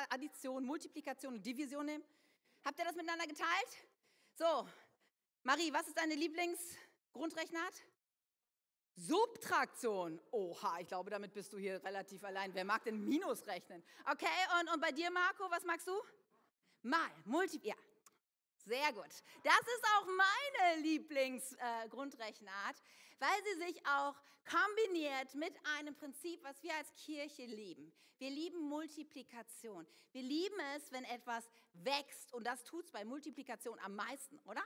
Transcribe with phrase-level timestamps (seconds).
[0.00, 2.04] Subtraktion, Addition, Multiplikation und Division nehmen?
[2.64, 3.88] Habt ihr das miteinander geteilt?
[4.34, 4.68] So,
[5.42, 7.74] Marie, was ist deine Lieblingsgrundrechnart?
[8.96, 10.20] Subtraktion.
[10.30, 12.52] Oha, ich glaube, damit bist du hier relativ allein.
[12.54, 13.82] Wer mag denn Minus rechnen?
[14.10, 14.26] Okay,
[14.60, 16.02] und, und bei dir, Marco, was magst du?
[16.82, 17.74] Mal, Multi, ja,
[18.56, 19.12] sehr gut.
[19.42, 22.82] Das ist auch meine Lieblingsgrundrechenart, äh,
[23.20, 27.92] weil sie sich auch kombiniert mit einem Prinzip, was wir als Kirche lieben.
[28.18, 29.86] Wir lieben Multiplikation.
[30.12, 34.62] Wir lieben es, wenn etwas wächst und das tut es bei Multiplikation am meisten, oder?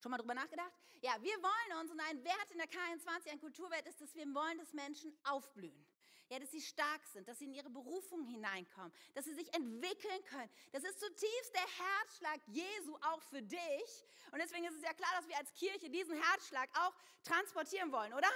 [0.00, 0.72] Schon mal drüber nachgedacht?
[1.00, 4.24] Ja, wir wollen uns und ein Wert in der K21, ein Kulturwert ist, dass wir
[4.34, 5.86] wollen, dass Menschen aufblühen.
[6.32, 10.24] Ja, dass sie stark sind, dass sie in ihre Berufung hineinkommen, dass sie sich entwickeln
[10.24, 10.48] können.
[10.72, 14.04] Das ist zutiefst der Herzschlag Jesu auch für dich.
[14.30, 18.14] Und deswegen ist es ja klar, dass wir als Kirche diesen Herzschlag auch transportieren wollen,
[18.14, 18.30] oder?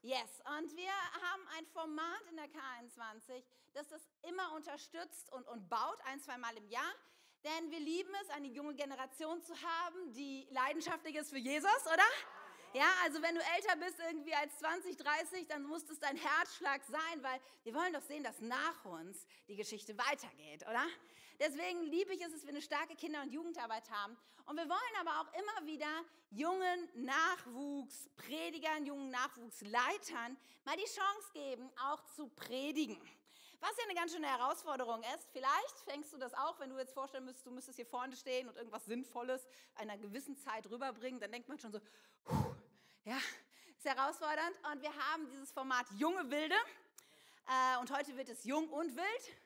[0.00, 3.44] Yes, und wir haben ein Format in der K21,
[3.74, 6.94] das das immer unterstützt und, und baut, ein, zwei Mal im Jahr.
[7.44, 12.06] Denn wir lieben es, eine junge Generation zu haben, die leidenschaftlich ist für Jesus, oder?
[12.72, 16.80] Ja, also wenn du älter bist irgendwie als 20, 30, dann muss es dein Herzschlag
[16.84, 20.86] sein, weil wir wollen doch sehen, dass nach uns die Geschichte weitergeht, oder?
[21.40, 24.16] Deswegen liebe ich es, dass wir eine starke Kinder- und Jugendarbeit haben.
[24.46, 31.68] Und wir wollen aber auch immer wieder jungen Nachwuchspredigern, jungen Nachwuchsleitern mal die Chance geben,
[31.90, 33.00] auch zu predigen.
[33.60, 35.28] Was ja eine ganz schöne Herausforderung ist.
[35.32, 38.48] Vielleicht fängst du das auch, wenn du jetzt vorstellen müsstest, du müsstest hier vorne stehen
[38.48, 41.80] und irgendwas Sinnvolles einer gewissen Zeit rüberbringen, dann denkt man schon so,
[43.04, 43.16] ja,
[43.76, 44.56] ist herausfordernd.
[44.72, 46.54] Und wir haben dieses Format Junge Wilde.
[47.46, 49.36] Äh, und heute wird es Jung und Wild.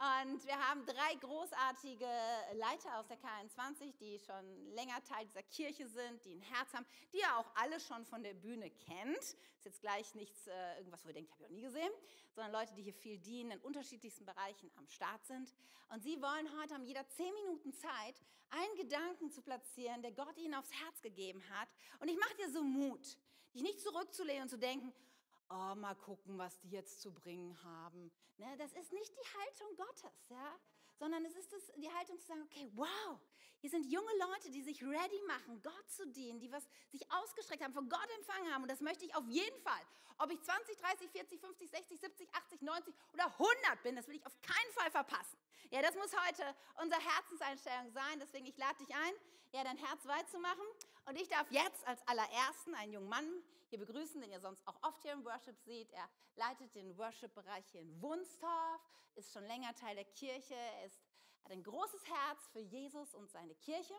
[0.00, 2.08] Und wir haben drei großartige
[2.54, 6.86] Leiter aus der K21, die schon länger Teil dieser Kirche sind, die ein Herz haben,
[7.12, 9.18] die ihr auch alle schon von der Bühne kennt.
[9.18, 11.92] Ist jetzt gleich nichts, äh, irgendwas, wo ihr denkt, habe ich auch nie gesehen,
[12.34, 15.52] sondern Leute, die hier viel dienen, in unterschiedlichsten Bereichen am Start sind.
[15.90, 20.38] Und sie wollen heute, haben jeder zehn Minuten Zeit, einen Gedanken zu platzieren, der Gott
[20.38, 21.68] ihnen aufs Herz gegeben hat.
[21.98, 23.18] Und ich mache dir so Mut,
[23.52, 24.94] dich nicht zurückzulehnen und zu denken,
[25.50, 28.10] oh, mal gucken, was die jetzt zu bringen haben.
[28.38, 30.58] Ne, das ist nicht die Haltung Gottes, ja?
[31.00, 33.18] sondern es ist das, die Haltung zu sagen, okay, wow,
[33.58, 37.62] hier sind junge Leute, die sich ready machen, Gott zu dienen, die was sich ausgestreckt
[37.62, 38.62] haben, von Gott empfangen haben.
[38.62, 39.80] Und das möchte ich auf jeden Fall.
[40.18, 44.16] Ob ich 20, 30, 40, 50, 60, 70, 80, 90 oder 100 bin, das will
[44.16, 45.38] ich auf keinen Fall verpassen.
[45.72, 46.42] Ja, das muss heute
[46.82, 48.18] unsere Herzenseinstellung sein.
[48.18, 49.14] Deswegen, ich lade dich ein,
[49.52, 50.64] ja, dein Herz weit zu machen.
[51.06, 54.82] Und ich darf jetzt als allerersten einen jungen Mann hier begrüßen, den ihr sonst auch
[54.82, 55.92] oft hier im Worship seht.
[55.92, 58.80] Er leitet den Worship-Bereich hier in Wunstorf,
[59.14, 61.00] ist schon länger Teil der Kirche, er ist,
[61.44, 63.94] hat ein großes Herz für Jesus und seine Kirche.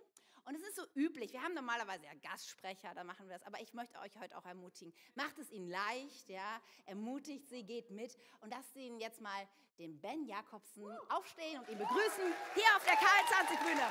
[0.46, 3.62] Und es ist so üblich, wir haben normalerweise ja Gastsprecher, da machen wir das, aber
[3.62, 4.94] ich möchte euch heute auch ermutigen.
[5.16, 9.48] Macht es ihnen leicht, ja, ermutigt sie, geht mit und lasst ihnen jetzt mal
[9.78, 13.88] den Ben Jakobsen aufstehen und ihn begrüßen hier auf der K20-Bühne.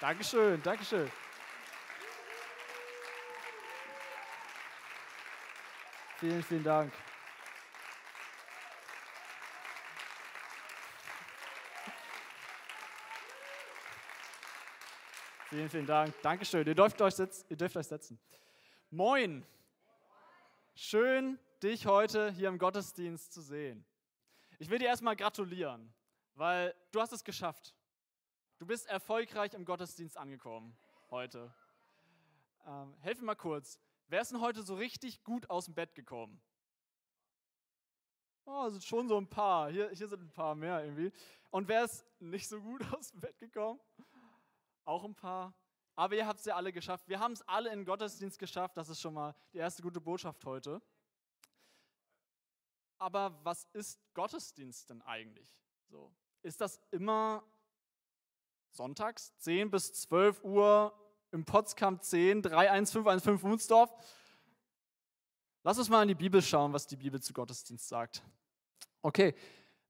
[0.00, 1.10] Dankeschön, Dankeschön.
[6.18, 6.92] Vielen, vielen Dank.
[15.50, 16.14] Vielen, vielen Dank.
[16.22, 16.64] Dankeschön.
[16.64, 18.20] Ihr dürft euch, sitzen, ihr dürft euch setzen.
[18.88, 19.44] Moin.
[20.76, 23.84] Schön, dich heute hier im Gottesdienst zu sehen.
[24.60, 25.92] Ich will dir erstmal gratulieren,
[26.36, 27.74] weil du hast es geschafft.
[28.58, 30.78] Du bist erfolgreich im Gottesdienst angekommen
[31.10, 31.52] heute.
[32.64, 33.80] Ähm, helf mir mal kurz.
[34.06, 36.40] Wer ist denn heute so richtig gut aus dem Bett gekommen?
[38.44, 39.68] Oh, sind schon so ein paar.
[39.68, 41.10] Hier, hier sind ein paar mehr irgendwie.
[41.50, 43.80] Und wer ist nicht so gut aus dem Bett gekommen?
[44.84, 45.54] Auch ein paar.
[45.96, 47.08] Aber ihr habt es ja alle geschafft.
[47.08, 48.76] Wir haben es alle in Gottesdienst geschafft.
[48.76, 50.80] Das ist schon mal die erste gute Botschaft heute.
[52.98, 55.50] Aber was ist Gottesdienst denn eigentlich?
[55.88, 56.12] So,
[56.42, 57.42] ist das immer
[58.70, 60.92] sonntags 10 bis 12 Uhr
[61.32, 63.90] im Potskamp 10, 31515 Munsdorf.
[65.62, 68.22] Lass uns mal in die Bibel schauen, was die Bibel zu Gottesdienst sagt.
[69.02, 69.34] Okay,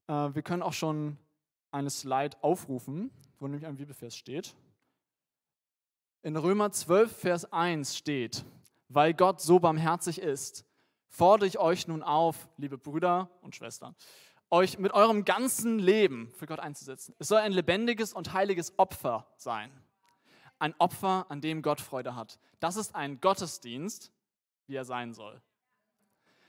[0.07, 1.17] äh, wir können auch schon
[1.71, 4.55] eine Slide aufrufen, wo nämlich ein Bibelvers steht.
[6.23, 8.45] In Römer 12, Vers 1 steht,
[8.89, 10.65] weil Gott so barmherzig ist,
[11.07, 13.95] fordere ich euch nun auf, liebe Brüder und Schwestern,
[14.51, 17.15] euch mit eurem ganzen Leben für Gott einzusetzen.
[17.17, 19.71] Es soll ein lebendiges und heiliges Opfer sein.
[20.59, 22.37] Ein Opfer, an dem Gott Freude hat.
[22.59, 24.11] Das ist ein Gottesdienst,
[24.67, 25.41] wie er sein soll.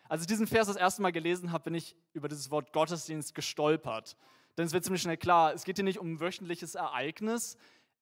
[0.06, 3.34] Als ich diesen Vers das erste Mal gelesen habe, bin ich über dieses Wort Gottesdienst
[3.34, 4.18] gestolpert.
[4.58, 7.56] Denn es wird ziemlich schnell klar, es geht hier nicht um ein wöchentliches Ereignis,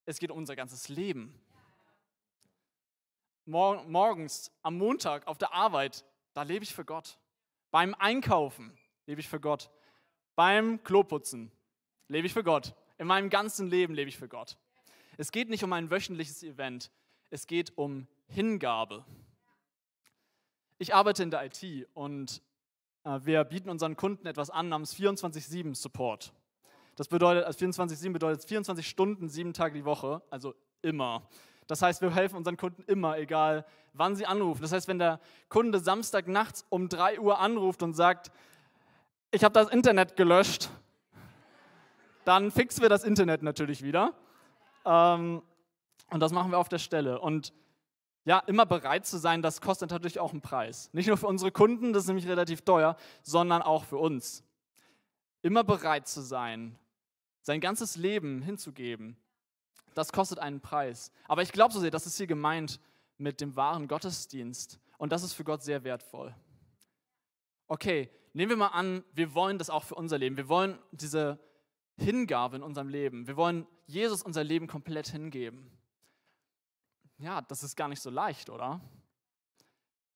[0.05, 1.41] es geht um unser ganzes Leben.
[3.47, 6.05] Morgens, am Montag auf der Arbeit,
[6.35, 7.19] da lebe ich für Gott.
[7.71, 8.77] Beim Einkaufen,
[9.07, 9.71] lebe ich für Gott.
[10.37, 11.51] Beim Kloputzen
[12.09, 12.75] lebe ich für Gott.
[12.99, 14.57] In meinem ganzen Leben lebe ich für Gott.
[15.17, 16.91] Es geht nicht um ein wöchentliches Event,
[17.31, 19.05] es geht um Hingabe.
[20.79, 22.43] Ich arbeite in der IT und
[23.05, 26.33] äh, wir bieten unseren Kunden etwas an namens 24-7 Support.
[26.97, 31.29] Das bedeutet, also 24-7 bedeutet 24 Stunden, sieben Tage die Woche, also immer.
[31.71, 34.63] Das heißt, wir helfen unseren Kunden immer, egal wann sie anrufen.
[34.63, 38.33] Das heißt, wenn der Kunde Samstag nachts um 3 Uhr anruft und sagt,
[39.31, 40.69] ich habe das Internet gelöscht,
[42.25, 44.15] dann fixen wir das Internet natürlich wieder.
[44.85, 45.43] Ähm,
[46.11, 47.21] und das machen wir auf der Stelle.
[47.21, 47.53] Und
[48.25, 50.91] ja, immer bereit zu sein, das kostet natürlich auch einen Preis.
[50.93, 54.45] Nicht nur für unsere Kunden, das ist nämlich relativ teuer, sondern auch für uns.
[55.43, 56.77] Immer bereit zu sein,
[57.43, 59.17] sein ganzes Leben hinzugeben,
[59.95, 61.13] das kostet einen Preis.
[61.27, 62.81] Aber ich glaube so sehr, das ist hier gemeint
[63.19, 64.79] mit dem wahren Gottesdienst.
[64.99, 66.35] Und das ist für Gott sehr wertvoll.
[67.69, 70.37] Okay, nehmen wir mal an, wir wollen das auch für unser Leben.
[70.37, 71.39] Wir wollen diese
[71.97, 73.27] Hingabe in unserem Leben.
[73.27, 75.71] Wir wollen Jesus unser Leben komplett hingeben.
[77.19, 78.81] Ja, das ist gar nicht so leicht, oder?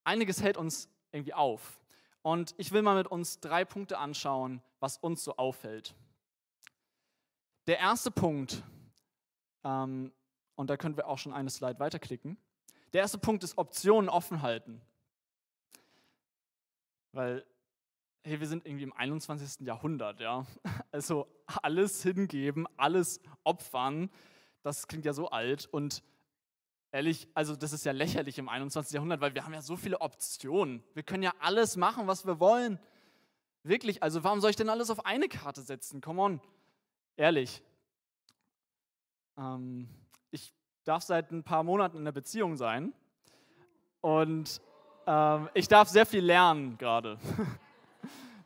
[0.05, 1.81] Einiges hält uns irgendwie auf.
[2.23, 5.95] Und ich will mal mit uns drei Punkte anschauen, was uns so auffällt.
[7.67, 8.63] Der erste Punkt,
[9.65, 10.13] ähm,
[10.55, 12.37] und da können wir auch schon eine Slide weiterklicken.
[12.93, 14.81] Der erste Punkt ist Optionen offen halten.
[17.13, 17.45] Weil
[18.27, 19.67] hey, wir sind irgendwie im 21.
[19.67, 20.47] Jahrhundert, ja.
[20.91, 21.27] Also
[21.63, 24.11] alles hingeben, alles opfern,
[24.63, 26.03] das klingt ja so alt und
[26.91, 28.95] ehrlich, also das ist ja lächerlich im 21.
[28.95, 30.83] Jahrhundert, weil wir haben ja so viele Optionen.
[30.95, 32.79] Wir können ja alles machen, was wir wollen.
[33.63, 36.01] Wirklich, also warum soll ich denn alles auf eine Karte setzen?
[36.01, 36.41] Come on,
[37.17, 37.63] ehrlich.
[39.37, 39.89] Ähm,
[40.31, 40.53] ich
[40.85, 42.93] darf seit ein paar Monaten in einer Beziehung sein
[44.01, 44.61] und
[45.07, 47.19] ähm, ich darf sehr viel lernen gerade.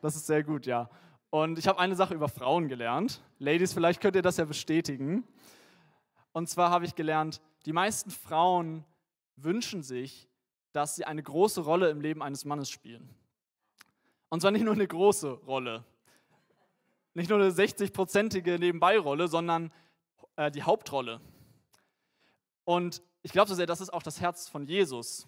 [0.01, 0.89] Das ist sehr gut, ja.
[1.31, 3.21] Und ich habe eine Sache über Frauen gelernt.
[3.41, 5.25] Ladies, vielleicht könnt ihr das ja bestätigen.
[6.33, 8.85] Und zwar habe ich gelernt, die meisten Frauen
[9.35, 10.29] wünschen sich,
[10.73, 13.13] dass sie eine große Rolle im Leben eines Mannes spielen.
[14.29, 15.85] Und zwar nicht nur eine große Rolle,
[17.15, 19.73] nicht nur eine 60-prozentige Nebenbeirolle, sondern
[20.39, 21.21] äh, die Hauptrolle.
[22.65, 25.27] Und ich glaube so sehr, das ist auch das Herz von Jesus.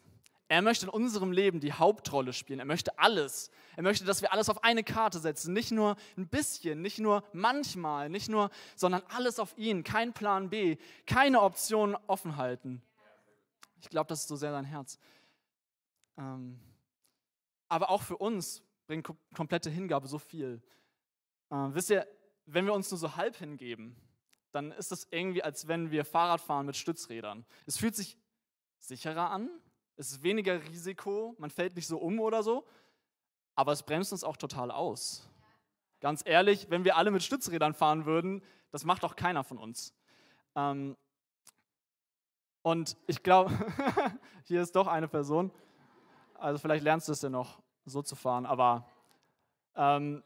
[0.49, 2.61] Er möchte in unserem Leben die Hauptrolle spielen.
[2.61, 3.51] Er möchte alles.
[3.77, 5.53] Er möchte, dass wir alles auf eine Karte setzen.
[5.53, 9.85] Nicht nur ein bisschen, nicht nur manchmal, nicht nur, sondern alles auf ihn.
[9.85, 10.77] Kein Plan B,
[11.07, 12.83] keine Option offen halten.
[13.81, 14.99] Ich glaube, das ist so sehr sein Herz.
[16.19, 16.61] Ähm,
[17.69, 20.62] aber auch für uns bringt komplette Hingabe so viel.
[21.51, 22.07] Äh, wisst ihr,
[22.47, 23.97] wenn wir uns nur so halb hingeben,
[24.52, 27.44] dann ist das irgendwie, als wenn wir Fahrrad fahren mit Stützrädern.
[27.67, 28.19] Es fühlt sich
[28.79, 29.50] sicherer an,
[29.97, 32.67] es ist weniger Risiko, man fällt nicht so um oder so,
[33.55, 35.29] aber es bremst uns auch total aus.
[36.00, 39.94] Ganz ehrlich, wenn wir alle mit Stützrädern fahren würden, das macht doch keiner von uns.
[40.55, 40.97] Ähm,
[42.62, 43.52] und ich glaube,
[44.44, 45.50] hier ist doch eine Person,
[46.35, 48.88] also vielleicht lernst du es ja noch, so zu fahren, aber
[49.75, 50.23] ähm,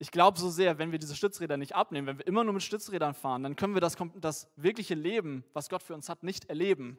[0.00, 2.62] ich glaube so sehr, wenn wir diese Stützräder nicht abnehmen, wenn wir immer nur mit
[2.62, 6.46] Stützrädern fahren, dann können wir das, das wirkliche Leben, was Gott für uns hat, nicht
[6.46, 6.98] erleben.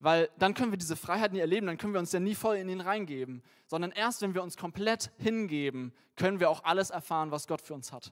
[0.00, 2.56] Weil dann können wir diese Freiheit nie erleben, dann können wir uns ja nie voll
[2.56, 7.30] in ihn reingeben, sondern erst wenn wir uns komplett hingeben, können wir auch alles erfahren,
[7.30, 8.10] was Gott für uns hat.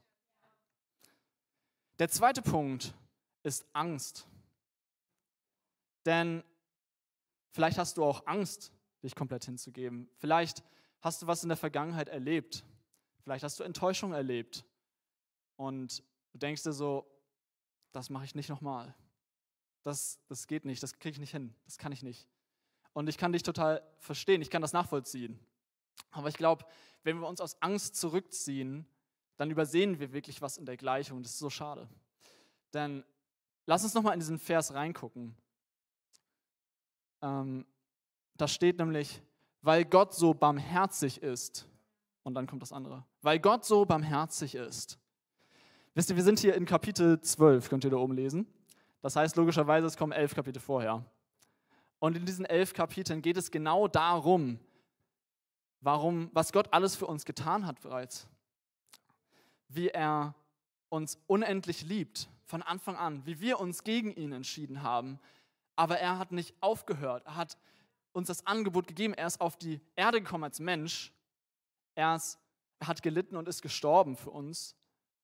[1.99, 2.95] Der zweite Punkt
[3.43, 4.27] ist Angst.
[6.05, 6.45] Denn
[7.51, 8.73] vielleicht hast du auch Angst,
[9.03, 10.11] dich komplett hinzugeben.
[10.19, 10.62] Vielleicht
[11.01, 12.62] hast du was in der Vergangenheit erlebt.
[13.23, 14.64] Vielleicht hast du Enttäuschung erlebt.
[15.57, 16.02] Und
[16.33, 17.07] du denkst dir so,
[17.93, 18.95] das mache ich nicht nochmal
[19.83, 22.29] das, das geht nicht, das kriege ich nicht hin, das kann ich nicht.
[22.93, 25.38] Und ich kann dich total verstehen, ich kann das nachvollziehen.
[26.11, 26.64] Aber ich glaube,
[27.05, 28.87] wenn wir uns aus Angst zurückziehen,
[29.37, 31.23] dann übersehen wir wirklich was in der Gleichung.
[31.23, 31.88] Das ist so schade.
[32.75, 33.05] Denn
[33.67, 35.35] lass uns nochmal in diesen Vers reingucken.
[37.23, 37.67] Ähm,
[38.37, 39.23] da steht nämlich,
[39.62, 41.67] weil Gott so barmherzig ist.
[42.23, 43.05] Und dann kommt das andere.
[43.23, 44.99] Weil Gott so barmherzig ist.
[45.95, 48.47] Wisst ihr, wir sind hier in Kapitel 12, könnt ihr da oben lesen.
[49.00, 51.05] Das heißt logischerweise, es kommen elf Kapitel vorher.
[51.99, 54.59] Und in diesen elf Kapiteln geht es genau darum,
[55.81, 58.26] warum, was Gott alles für uns getan hat bereits.
[59.69, 60.35] Wie er
[60.88, 65.19] uns unendlich liebt von Anfang an, wie wir uns gegen ihn entschieden haben.
[65.76, 67.25] Aber er hat nicht aufgehört.
[67.25, 67.57] Er hat
[68.12, 69.14] uns das Angebot gegeben.
[69.14, 71.12] Er ist auf die Erde gekommen als Mensch.
[71.95, 72.38] Er, ist,
[72.87, 74.77] hat gelitten und ist gestorben für uns.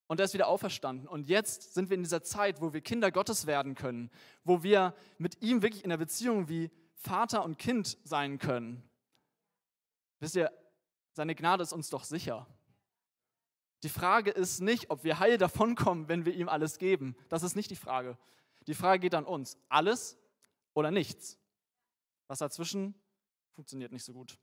[0.06, 1.06] Und er ist wieder auferstanden.
[1.06, 4.10] Und jetzt sind wir in dieser Zeit, wo wir Kinder Gottes werden können,
[4.42, 8.82] wo wir mit ihm wirklich in der Beziehung wie Vater und Kind sein können.
[10.20, 10.50] Wisst ihr,
[11.18, 12.46] Seine Gnade ist uns doch sicher.
[13.82, 17.16] Die Frage ist nicht, ob wir heil davonkommen, wenn wir ihm alles geben.
[17.28, 18.16] Das ist nicht die Frage.
[18.68, 19.58] Die Frage geht an uns.
[19.68, 20.16] Alles
[20.74, 21.36] oder nichts.
[22.28, 22.94] Was dazwischen
[23.56, 24.38] funktioniert nicht so gut.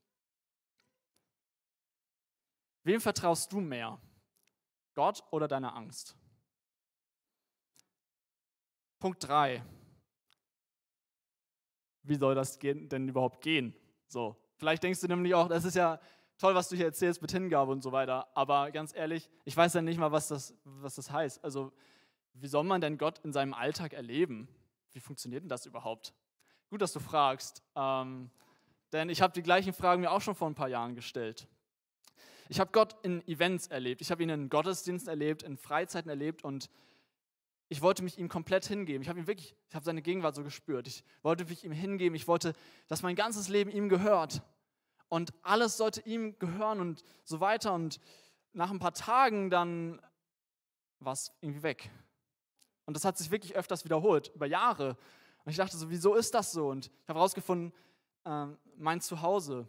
[2.86, 3.98] Wem vertraust du mehr?
[4.94, 6.14] Gott oder deiner Angst?
[9.00, 9.60] Punkt 3.
[12.04, 13.74] Wie soll das denn überhaupt gehen?
[14.06, 15.98] So, vielleicht denkst du nämlich auch, das ist ja
[16.38, 18.28] toll, was du hier erzählst mit Hingabe und so weiter.
[18.36, 21.42] Aber ganz ehrlich, ich weiß ja nicht mal, was das, was das heißt.
[21.42, 21.72] Also,
[22.34, 24.46] wie soll man denn Gott in seinem Alltag erleben?
[24.92, 26.14] Wie funktioniert denn das überhaupt?
[26.70, 27.64] Gut, dass du fragst.
[27.74, 28.30] Ähm,
[28.92, 31.48] denn ich habe die gleichen Fragen mir auch schon vor ein paar Jahren gestellt.
[32.48, 34.00] Ich habe Gott in Events erlebt.
[34.00, 36.70] Ich habe ihn in Gottesdiensten erlebt, in Freizeiten erlebt und
[37.68, 39.02] ich wollte mich ihm komplett hingeben.
[39.02, 40.86] Ich habe ihn wirklich, ich habe seine Gegenwart so gespürt.
[40.86, 42.14] Ich wollte mich ihm hingeben.
[42.14, 42.54] Ich wollte,
[42.86, 44.42] dass mein ganzes Leben ihm gehört
[45.08, 47.74] und alles sollte ihm gehören und so weiter.
[47.74, 48.00] Und
[48.52, 50.00] nach ein paar Tagen dann
[51.00, 51.90] war es irgendwie weg.
[52.84, 54.96] Und das hat sich wirklich öfters wiederholt, über Jahre.
[55.44, 56.68] Und ich dachte so, wieso ist das so?
[56.68, 57.72] Und ich habe herausgefunden,
[58.24, 59.66] äh, mein Zuhause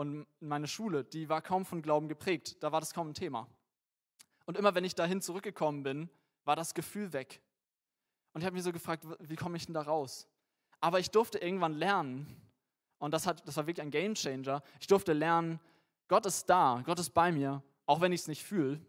[0.00, 2.56] und meine Schule, die war kaum von Glauben geprägt.
[2.62, 3.46] Da war das kaum ein Thema.
[4.46, 6.08] Und immer wenn ich dahin zurückgekommen bin,
[6.46, 7.42] war das Gefühl weg.
[8.32, 10.26] Und ich habe mich so gefragt, wie komme ich denn da raus?
[10.80, 12.34] Aber ich durfte irgendwann lernen,
[12.98, 14.62] und das, hat, das war wirklich ein Game Changer.
[14.80, 15.60] Ich durfte lernen,
[16.08, 18.80] Gott ist da, Gott ist bei mir, auch wenn ich es nicht fühle.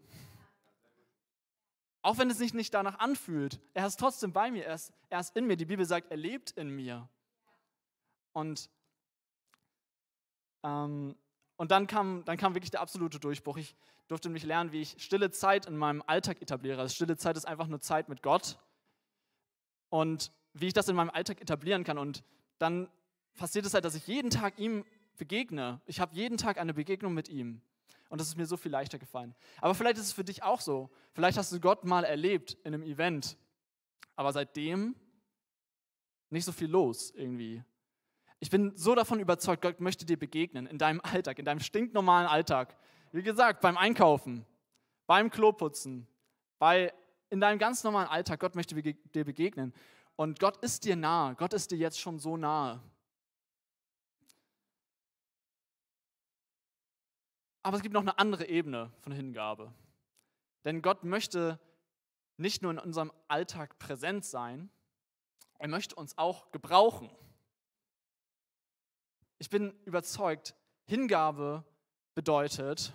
[2.00, 3.60] Auch wenn es sich nicht danach anfühlt.
[3.74, 5.58] Er ist trotzdem bei mir, er ist, er ist in mir.
[5.58, 7.06] Die Bibel sagt, er lebt in mir.
[8.32, 8.70] Und,
[10.62, 11.14] ähm,
[11.56, 13.56] und dann, kam, dann kam wirklich der absolute Durchbruch.
[13.56, 13.74] Ich
[14.08, 16.80] durfte nämlich lernen, wie ich stille Zeit in meinem Alltag etabliere.
[16.80, 18.58] Also stille Zeit ist einfach nur Zeit mit Gott.
[19.88, 21.98] Und wie ich das in meinem Alltag etablieren kann.
[21.98, 22.24] Und
[22.58, 22.88] dann
[23.34, 24.84] passiert es halt, dass ich jeden Tag ihm
[25.18, 25.80] begegne.
[25.86, 27.60] Ich habe jeden Tag eine Begegnung mit ihm.
[28.08, 29.34] Und das ist mir so viel leichter gefallen.
[29.60, 30.90] Aber vielleicht ist es für dich auch so.
[31.12, 33.36] Vielleicht hast du Gott mal erlebt in einem Event.
[34.16, 34.94] Aber seitdem
[36.28, 37.62] nicht so viel los irgendwie.
[38.42, 42.26] Ich bin so davon überzeugt, Gott möchte dir begegnen in deinem Alltag, in deinem stinknormalen
[42.26, 42.76] Alltag.
[43.12, 44.44] Wie gesagt, beim Einkaufen,
[45.06, 46.08] beim Kloputzen,
[46.58, 46.92] bei,
[47.30, 48.40] in deinem ganz normalen Alltag.
[48.40, 49.72] Gott möchte dir begegnen.
[50.16, 51.36] Und Gott ist dir nahe.
[51.36, 52.82] Gott ist dir jetzt schon so nahe.
[57.62, 59.72] Aber es gibt noch eine andere Ebene von Hingabe.
[60.64, 61.60] Denn Gott möchte
[62.38, 64.68] nicht nur in unserem Alltag präsent sein,
[65.60, 67.08] er möchte uns auch gebrauchen.
[69.42, 71.64] Ich bin überzeugt, Hingabe
[72.14, 72.94] bedeutet,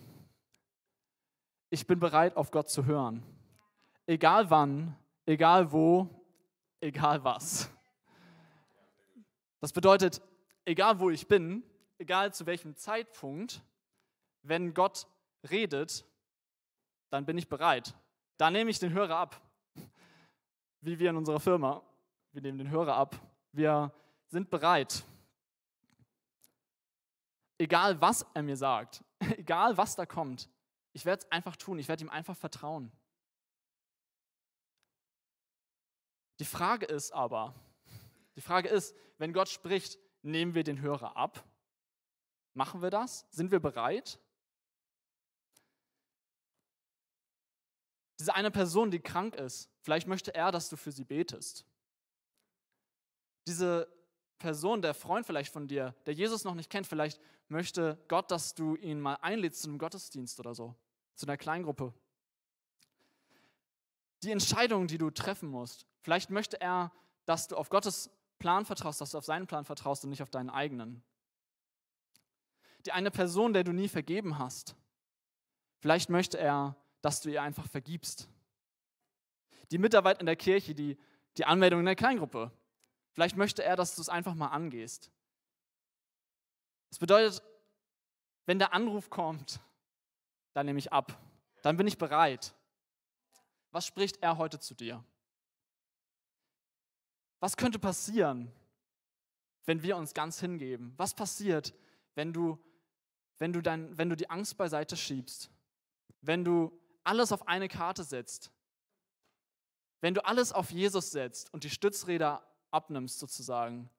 [1.69, 3.21] ich bin bereit, auf Gott zu hören.
[4.05, 6.07] Egal wann, egal wo,
[6.79, 7.69] egal was.
[9.59, 10.21] Das bedeutet,
[10.63, 11.63] egal wo ich bin,
[11.97, 13.61] egal zu welchem Zeitpunkt,
[14.41, 15.05] wenn Gott
[15.51, 16.05] redet,
[17.09, 17.93] dann bin ich bereit.
[18.37, 19.41] Da nehme ich den Hörer ab.
[20.79, 21.83] Wie wir in unserer Firma.
[22.31, 23.19] Wir nehmen den Hörer ab.
[23.51, 23.91] Wir
[24.29, 25.03] sind bereit.
[27.57, 29.03] Egal was er mir sagt,
[29.37, 30.49] egal was da kommt,
[30.93, 31.79] ich werde es einfach tun.
[31.79, 32.91] Ich werde ihm einfach vertrauen.
[36.39, 37.53] Die Frage ist aber,
[38.35, 41.43] die Frage ist, wenn Gott spricht, nehmen wir den Hörer ab?
[42.53, 43.27] Machen wir das?
[43.29, 44.19] Sind wir bereit?
[48.19, 51.65] Diese eine Person, die krank ist, vielleicht möchte er, dass du für sie betest.
[53.47, 53.87] Diese
[54.39, 58.55] Person, der Freund vielleicht von dir, der Jesus noch nicht kennt, vielleicht möchte Gott, dass
[58.55, 60.75] du ihn mal einlädst zu einem Gottesdienst oder so,
[61.15, 61.93] zu einer Kleingruppe.
[64.23, 66.91] Die Entscheidung, die du treffen musst, vielleicht möchte er,
[67.25, 70.29] dass du auf Gottes Plan vertraust, dass du auf seinen Plan vertraust und nicht auf
[70.29, 71.03] deinen eigenen.
[72.85, 74.75] Die eine Person, der du nie vergeben hast,
[75.79, 78.29] vielleicht möchte er, dass du ihr einfach vergibst.
[79.71, 80.97] Die Mitarbeit in der Kirche, die,
[81.37, 82.51] die Anmeldung in der Kleingruppe.
[83.17, 85.09] Vielleicht möchte er, dass du es einfach mal angehst.
[86.89, 87.41] Das bedeutet,
[88.45, 89.59] wenn der Anruf kommt,
[90.53, 91.19] dann nehme ich ab.
[91.63, 92.53] Dann bin ich bereit.
[93.71, 95.03] Was spricht er heute zu dir?
[97.39, 98.51] Was könnte passieren,
[99.65, 100.93] wenn wir uns ganz hingeben?
[100.97, 101.73] Was passiert,
[102.13, 102.63] wenn du,
[103.39, 105.49] wenn du, dein, wenn du die Angst beiseite schiebst?
[106.21, 106.71] Wenn du
[107.03, 108.51] alles auf eine Karte setzt,
[110.01, 113.89] wenn du alles auf Jesus setzt und die Stützräder abnimmst sozusagen,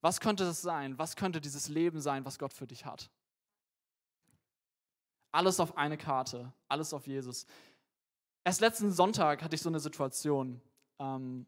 [0.00, 0.98] was könnte das sein?
[0.98, 3.10] Was könnte dieses Leben sein, was Gott für dich hat?
[5.32, 7.46] Alles auf eine Karte, alles auf Jesus.
[8.44, 10.60] Erst letzten Sonntag hatte ich so eine Situation.
[10.98, 11.46] Ähm,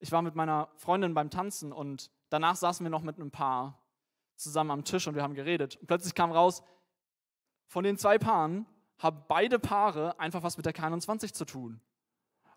[0.00, 3.78] ich war mit meiner Freundin beim Tanzen und danach saßen wir noch mit einem Paar
[4.36, 5.76] zusammen am Tisch und wir haben geredet.
[5.76, 6.62] Und plötzlich kam raus,
[7.66, 8.66] von den zwei Paaren
[8.98, 11.80] haben beide Paare einfach was mit der K21 zu tun.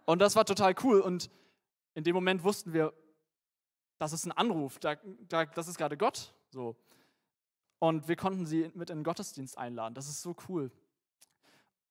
[0.06, 1.01] Und das war total cool.
[1.01, 1.29] Und
[1.94, 2.94] in dem Moment wussten wir,
[3.97, 4.95] das ist ein Anruf, da,
[5.27, 6.33] da, das ist gerade Gott.
[6.49, 6.75] So.
[7.79, 9.93] Und wir konnten sie mit in den Gottesdienst einladen.
[9.93, 10.71] Das ist so cool.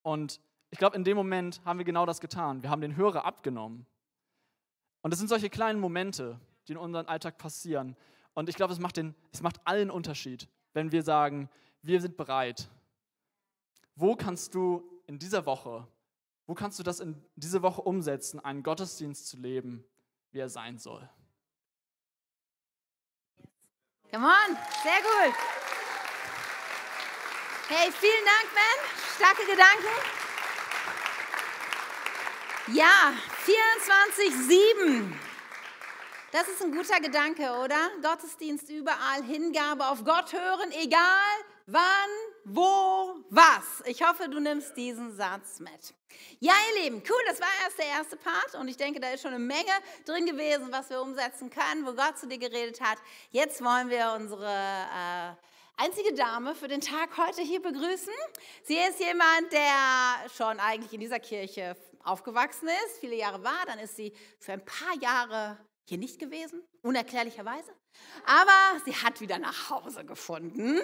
[0.03, 2.63] Und ich glaube, in dem Moment haben wir genau das getan.
[2.63, 3.87] Wir haben den Hörer abgenommen.
[5.03, 7.97] Und das sind solche kleinen Momente, die in unserem Alltag passieren.
[8.35, 9.01] Und ich glaube, es macht,
[9.41, 11.49] macht allen Unterschied, wenn wir sagen,
[11.83, 12.69] wir sind bereit.
[13.95, 15.87] Wo kannst du in dieser Woche,
[16.47, 19.85] wo kannst du das in diese Woche umsetzen, einen Gottesdienst zu leben,
[20.33, 21.09] wie er sein soll?
[24.17, 25.35] Come on, sehr gut.
[27.69, 28.79] Hey, vielen Dank, Ben.
[29.15, 29.95] Starke Gedanken.
[32.69, 33.13] Ja,
[33.45, 35.13] 24-7.
[36.33, 37.91] Das ist ein guter Gedanke, oder?
[38.01, 42.11] Gottesdienst überall, Hingabe auf Gott hören, egal wann,
[42.49, 43.83] wo, was.
[43.87, 45.95] Ich hoffe, du nimmst diesen Satz mit.
[46.39, 49.23] Ja, ihr Lieben, cool, das war erst der erste Part und ich denke, da ist
[49.23, 49.73] schon eine Menge
[50.05, 52.99] drin gewesen, was wir umsetzen können, wo Gott zu dir geredet hat.
[53.31, 55.35] Jetzt wollen wir unsere äh,
[55.77, 58.15] einzige Dame für den Tag heute hier begrüßen.
[58.63, 63.81] Sie ist jemand, der schon eigentlich in dieser Kirche aufgewachsen ist, viele Jahre war, dann
[63.81, 67.73] ist sie für ein paar Jahre hier nicht gewesen, unerklärlicherweise.
[68.25, 70.81] Aber sie hat wieder nach Hause gefunden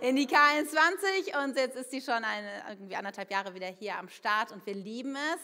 [0.00, 4.08] in die K21 und jetzt ist sie schon eine, irgendwie anderthalb Jahre wieder hier am
[4.08, 5.40] Start und wir lieben es.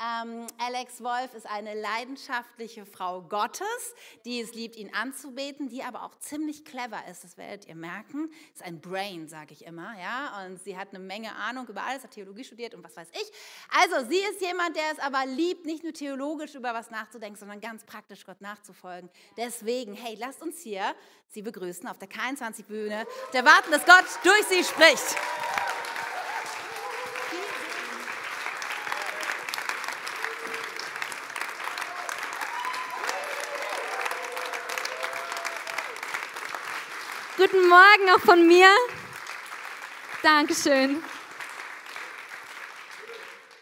[0.00, 3.66] Ähm, Alex Wolf ist eine leidenschaftliche Frau Gottes,
[4.24, 8.30] die es liebt, ihn anzubeten, die aber auch ziemlich clever ist, das werdet ihr merken.
[8.52, 10.44] Ist ein Brain, sage ich immer, ja.
[10.44, 13.32] Und sie hat eine Menge Ahnung über alles, hat Theologie studiert und was weiß ich.
[13.80, 17.60] Also sie ist jemand, der es aber liebt, nicht nur theologisch über was nachzudenken, sondern
[17.60, 19.10] ganz praktisch Gott nachzufolgen.
[19.36, 20.94] Deswegen, hey, lasst uns hier
[21.32, 25.16] sie begrüßen auf der K21-Bühne und erwarten, dass Gott durch sie spricht.
[37.52, 38.66] Guten Morgen auch von mir.
[40.22, 41.02] Dankeschön.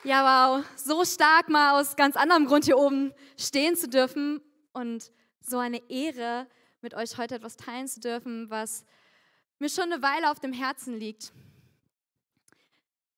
[0.05, 4.41] Ja, wow, so stark mal aus ganz anderem Grund hier oben stehen zu dürfen
[4.73, 6.47] und so eine Ehre,
[6.83, 8.85] mit euch heute etwas teilen zu dürfen, was
[9.59, 11.33] mir schon eine Weile auf dem Herzen liegt.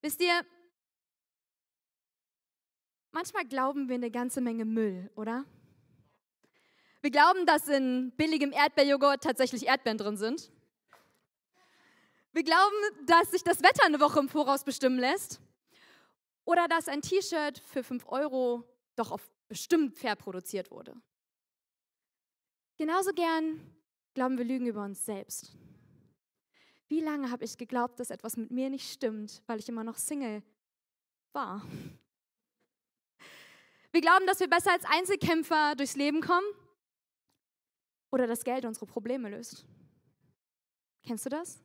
[0.00, 0.40] Wisst ihr,
[3.10, 5.44] manchmal glauben wir eine ganze Menge Müll, oder?
[7.02, 10.50] Wir glauben, dass in billigem Erdbeerjoghurt tatsächlich Erdbeeren drin sind.
[12.32, 15.40] Wir glauben, dass sich das Wetter eine Woche im Voraus bestimmen lässt.
[16.44, 18.64] Oder dass ein T-Shirt für 5 Euro
[18.96, 20.94] doch auf bestimmt fair produziert wurde.
[22.78, 23.60] Genauso gern
[24.14, 25.52] glauben wir Lügen über uns selbst.
[26.88, 29.98] Wie lange habe ich geglaubt, dass etwas mit mir nicht stimmt, weil ich immer noch
[29.98, 30.42] Single
[31.34, 31.62] war?
[33.90, 36.46] Wir glauben, dass wir besser als Einzelkämpfer durchs Leben kommen
[38.10, 39.66] oder das Geld unsere Probleme löst.
[41.02, 41.62] Kennst du das?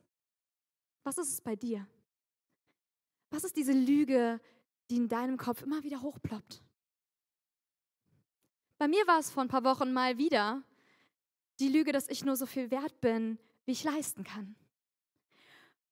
[1.08, 1.86] Was ist es bei dir?
[3.30, 4.42] Was ist diese Lüge,
[4.90, 6.62] die in deinem Kopf immer wieder hochploppt?
[8.76, 10.62] Bei mir war es vor ein paar Wochen mal wieder
[11.60, 14.54] die Lüge, dass ich nur so viel wert bin, wie ich leisten kann.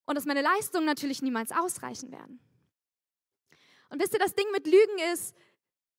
[0.05, 2.39] Und dass meine Leistungen natürlich niemals ausreichen werden.
[3.89, 5.35] Und wisst ihr, das Ding mit Lügen ist,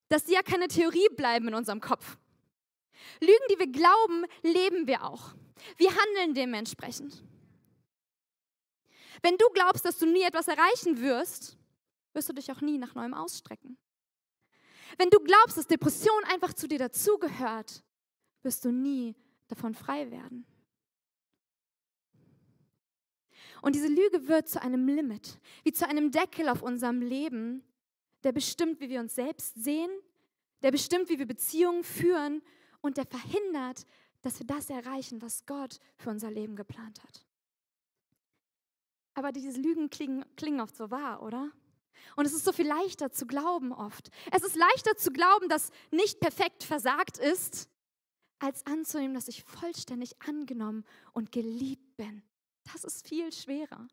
[0.10, 2.20] dass die ja keine Theorie bleiben in unserem Kopf.
[3.20, 5.34] Lügen, die wir glauben, leben wir auch.
[5.78, 7.24] Wir handeln dementsprechend.
[9.22, 11.58] Wenn du glaubst, dass du nie etwas erreichen wirst,
[12.14, 13.78] wirst du dich auch nie nach neuem ausstrecken.
[14.98, 17.84] Wenn du glaubst, dass Depression einfach zu dir dazugehört,
[18.44, 19.16] wirst du nie
[19.48, 20.46] davon frei werden.
[23.62, 27.64] Und diese Lüge wird zu einem Limit, wie zu einem Deckel auf unserem Leben,
[28.24, 29.90] der bestimmt, wie wir uns selbst sehen,
[30.62, 32.42] der bestimmt, wie wir Beziehungen führen
[32.82, 33.86] und der verhindert,
[34.22, 37.27] dass wir das erreichen, was Gott für unser Leben geplant hat.
[39.18, 41.52] Aber diese Lügen klingen, klingen oft so wahr, oder?
[42.16, 44.12] Und es ist so viel leichter zu glauben oft.
[44.32, 47.68] Es ist leichter zu glauben, dass nicht perfekt versagt ist,
[48.38, 52.22] als anzunehmen, dass ich vollständig angenommen und geliebt bin.
[52.72, 53.88] Das ist viel schwerer.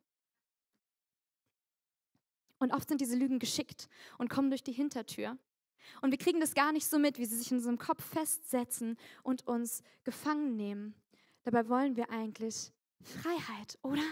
[2.59, 5.39] Und oft sind diese Lügen geschickt und kommen durch die Hintertür.
[6.03, 8.99] Und wir kriegen das gar nicht so mit, wie sie sich in unserem Kopf festsetzen
[9.23, 10.95] und uns gefangen nehmen.
[11.45, 14.05] Dabei wollen wir eigentlich Freiheit, oder?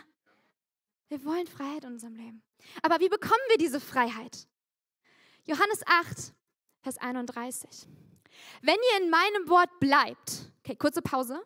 [1.12, 2.42] Wir wollen Freiheit in unserem Leben.
[2.80, 4.48] Aber wie bekommen wir diese Freiheit?
[5.44, 6.32] Johannes 8,
[6.80, 7.86] Vers 31.
[8.62, 11.44] Wenn ihr in meinem Wort bleibt, okay, kurze Pause,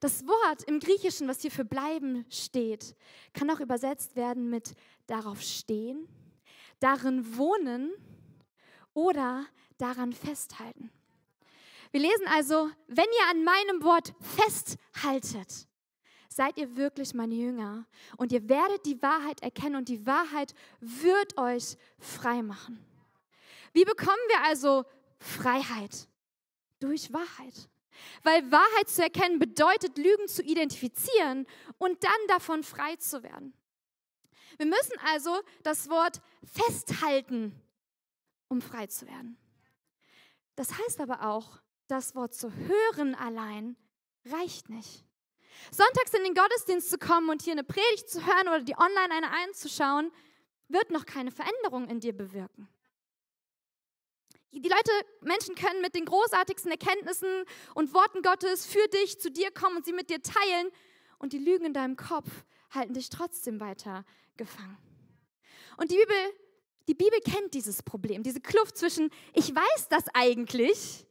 [0.00, 2.96] Das Wort im Griechischen, was hier für bleiben steht,
[3.34, 4.74] kann auch übersetzt werden mit
[5.08, 6.08] darauf stehen,
[6.80, 7.92] darin wohnen
[8.94, 9.44] oder
[9.76, 10.90] daran festhalten.
[11.90, 15.68] Wir lesen also, wenn ihr an meinem Wort festhaltet,
[16.34, 21.38] seid ihr wirklich meine Jünger und ihr werdet die Wahrheit erkennen und die Wahrheit wird
[21.38, 22.84] euch frei machen.
[23.72, 24.84] Wie bekommen wir also
[25.18, 26.08] Freiheit?
[26.80, 27.70] Durch Wahrheit.
[28.24, 31.46] Weil Wahrheit zu erkennen bedeutet, Lügen zu identifizieren
[31.78, 33.54] und dann davon frei zu werden.
[34.56, 37.54] Wir müssen also das Wort festhalten,
[38.48, 39.36] um frei zu werden.
[40.56, 43.76] Das heißt aber auch, das Wort zu hören allein
[44.26, 45.03] reicht nicht.
[45.70, 49.12] Sonntags in den Gottesdienst zu kommen und hier eine Predigt zu hören oder die online
[49.12, 50.10] eine einzuschauen,
[50.68, 52.68] wird noch keine Veränderung in dir bewirken.
[54.52, 59.50] Die Leute, Menschen können mit den großartigsten Erkenntnissen und Worten Gottes für dich zu dir
[59.50, 60.70] kommen und sie mit dir teilen
[61.18, 62.28] und die Lügen in deinem Kopf
[62.70, 64.04] halten dich trotzdem weiter
[64.36, 64.78] gefangen.
[65.76, 66.16] Und die Bibel,
[66.86, 71.04] die Bibel kennt dieses Problem, diese Kluft zwischen ich weiß das eigentlich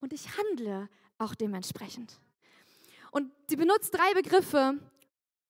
[0.00, 2.18] und ich handle auch dementsprechend.
[3.10, 4.78] Und sie benutzt drei Begriffe,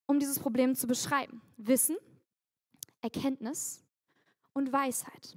[0.07, 1.43] um dieses Problem zu beschreiben.
[1.57, 1.97] Wissen,
[3.01, 3.85] Erkenntnis
[4.53, 5.37] und Weisheit.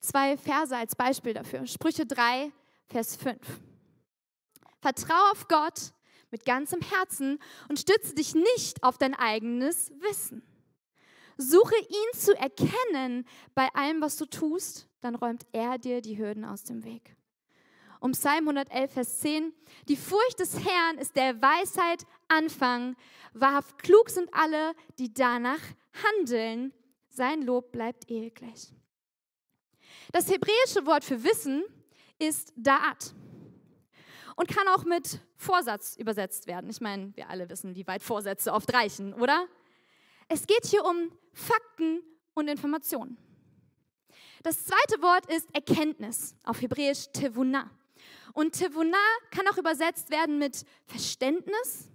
[0.00, 1.66] Zwei Verse als Beispiel dafür.
[1.66, 2.50] Sprüche 3,
[2.86, 3.38] Vers 5.
[4.80, 5.92] Vertraue auf Gott
[6.30, 10.42] mit ganzem Herzen und stütze dich nicht auf dein eigenes Wissen.
[11.36, 16.44] Suche ihn zu erkennen bei allem, was du tust, dann räumt er dir die Hürden
[16.44, 17.16] aus dem Weg
[18.02, 19.54] um Psalm 111, Vers 10.
[19.88, 22.96] Die Furcht des Herrn ist der Weisheit Anfang.
[23.32, 25.60] Wahrhaft klug sind alle, die danach
[26.04, 26.72] handeln.
[27.08, 28.72] Sein Lob bleibt ewiglich.
[30.10, 31.62] Das hebräische Wort für Wissen
[32.18, 33.14] ist Da'at
[34.34, 36.70] und kann auch mit Vorsatz übersetzt werden.
[36.70, 39.46] Ich meine, wir alle wissen, wie weit Vorsätze oft reichen, oder?
[40.28, 42.02] Es geht hier um Fakten
[42.34, 43.16] und Informationen.
[44.42, 47.70] Das zweite Wort ist Erkenntnis, auf Hebräisch Tevunah.
[48.32, 48.98] Und Tivuna
[49.30, 51.88] kann auch übersetzt werden mit Verständnis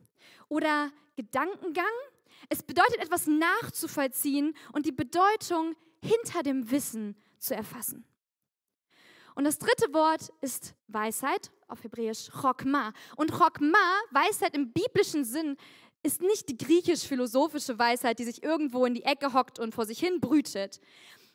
[0.49, 1.85] oder Gedankengang.
[2.49, 8.05] Es bedeutet etwas nachzuvollziehen und die Bedeutung hinter dem Wissen zu erfassen.
[9.35, 12.91] Und das dritte Wort ist Weisheit, auf Hebräisch Chokma.
[13.17, 15.57] Und Chokma, Weisheit im biblischen Sinn,
[16.01, 19.99] ist nicht die griechisch-philosophische Weisheit, die sich irgendwo in die Ecke hockt und vor sich
[19.99, 20.79] hin brütet,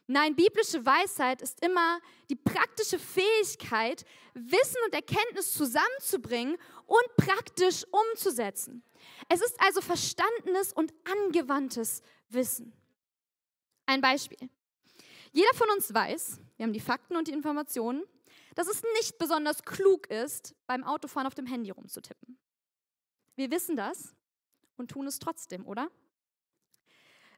[0.07, 8.83] Nein, biblische Weisheit ist immer die praktische Fähigkeit, Wissen und Erkenntnis zusammenzubringen und praktisch umzusetzen.
[9.29, 12.73] Es ist also verstandenes und angewandtes Wissen.
[13.87, 14.51] Ein Beispiel.
[15.33, 18.03] Jeder von uns weiß, wir haben die Fakten und die Informationen,
[18.55, 22.39] dass es nicht besonders klug ist, beim Autofahren auf dem Handy rumzutippen.
[23.37, 24.15] Wir wissen das
[24.77, 25.91] und tun es trotzdem, oder?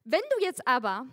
[0.05, 1.07] Wenn du jetzt aber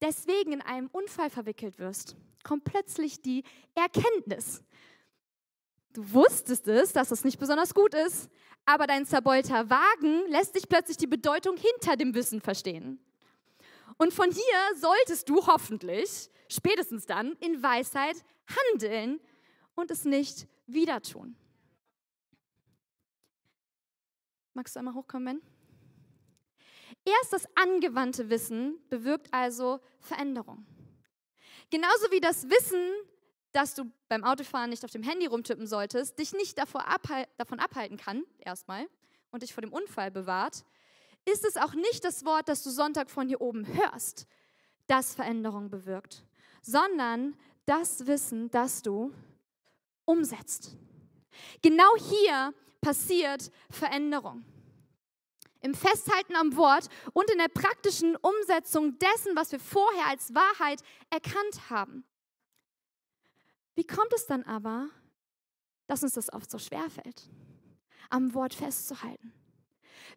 [0.00, 3.42] deswegen in einem Unfall verwickelt wirst, kommt plötzlich die
[3.74, 4.62] Erkenntnis.
[5.92, 8.28] Du wusstest es, dass es nicht besonders gut ist,
[8.66, 12.98] aber dein zerbeulter Wagen lässt dich plötzlich die Bedeutung hinter dem Wissen verstehen.
[13.96, 18.16] Und von hier solltest du hoffentlich, spätestens dann, in Weisheit
[18.72, 19.20] handeln
[19.74, 21.36] und es nicht wieder tun.
[24.54, 25.53] Magst du einmal hochkommen, Ben?
[27.04, 30.66] Erst das angewandte Wissen bewirkt also Veränderung.
[31.70, 32.80] Genauso wie das Wissen,
[33.52, 37.96] dass du beim Autofahren nicht auf dem Handy rumtippen solltest, dich nicht abhal davon abhalten
[37.96, 38.86] kann, erstmal,
[39.30, 40.64] und dich vor dem Unfall bewahrt,
[41.24, 44.26] ist es auch nicht das Wort, das du Sonntag von hier oben hörst,
[44.86, 46.24] das Veränderung bewirkt,
[46.62, 49.12] sondern das Wissen, das du
[50.04, 50.76] umsetzt.
[51.62, 54.44] Genau hier passiert Veränderung
[55.64, 60.82] im Festhalten am Wort und in der praktischen Umsetzung dessen, was wir vorher als Wahrheit
[61.08, 62.04] erkannt haben.
[63.74, 64.90] Wie kommt es dann aber,
[65.86, 67.30] dass uns das oft so schwer fällt,
[68.10, 69.32] am Wort festzuhalten?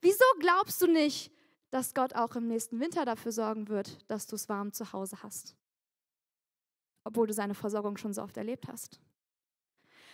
[0.01, 1.31] Wieso glaubst du nicht,
[1.69, 5.23] dass Gott auch im nächsten Winter dafür sorgen wird, dass du es warm zu Hause
[5.23, 5.55] hast?
[7.05, 8.99] Obwohl du seine Versorgung schon so oft erlebt hast.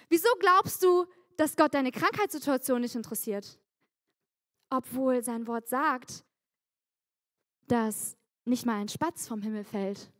[0.09, 3.59] Wieso glaubst du, dass Gott deine Krankheitssituation nicht interessiert?
[4.73, 6.25] Obwohl sein Wort sagt,
[7.67, 10.11] dass nicht mal ein Spatz vom Himmel fällt,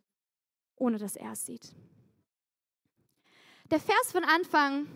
[0.75, 1.75] ohne dass er es sieht.
[3.71, 4.87] Der Vers von Anfang,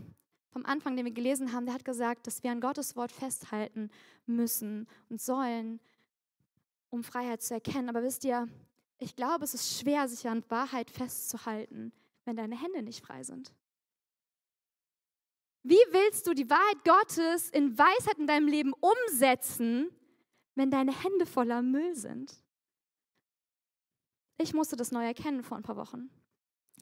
[0.51, 3.89] vom Anfang, den wir gelesen haben, der hat gesagt, dass wir an Gottes Wort festhalten
[4.27, 5.79] müssen und sollen,
[6.89, 7.89] um Freiheit zu erkennen.
[7.89, 8.47] Aber wisst ihr,
[8.99, 11.91] ich glaube, es ist schwer, sich an Wahrheit festzuhalten,
[12.25, 13.53] wenn deine Hände nicht frei sind.
[15.69, 19.89] Wie willst du die Wahrheit Gottes in Weisheit in deinem Leben umsetzen,
[20.55, 22.41] wenn deine Hände voller Müll sind?
[24.37, 26.09] Ich musste das neu erkennen vor ein paar Wochen.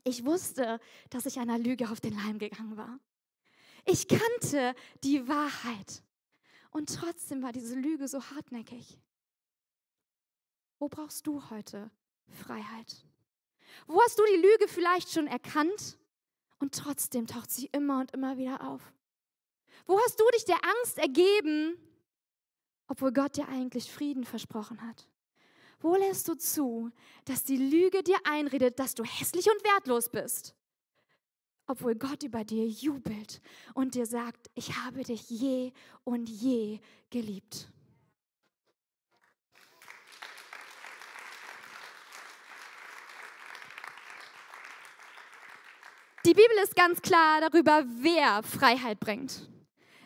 [0.04, 3.00] Ich wusste, dass ich einer Lüge auf den Leim gegangen war.
[3.86, 6.04] Ich kannte die Wahrheit.
[6.70, 9.00] Und trotzdem war diese Lüge so hartnäckig.
[10.78, 11.90] Wo brauchst du heute
[12.28, 13.04] Freiheit?
[13.88, 15.98] Wo hast du die Lüge vielleicht schon erkannt
[16.60, 18.94] und trotzdem taucht sie immer und immer wieder auf?
[19.86, 21.78] Wo hast du dich der Angst ergeben,
[22.88, 25.08] obwohl Gott dir eigentlich Frieden versprochen hat?
[25.80, 26.92] Wo lässt du zu,
[27.26, 30.56] dass die Lüge dir einredet, dass du hässlich und wertlos bist?
[31.68, 33.42] Obwohl Gott über dir jubelt
[33.74, 37.70] und dir sagt, ich habe dich je und je geliebt.
[46.26, 49.48] Die Bibel ist ganz klar darüber, wer Freiheit bringt.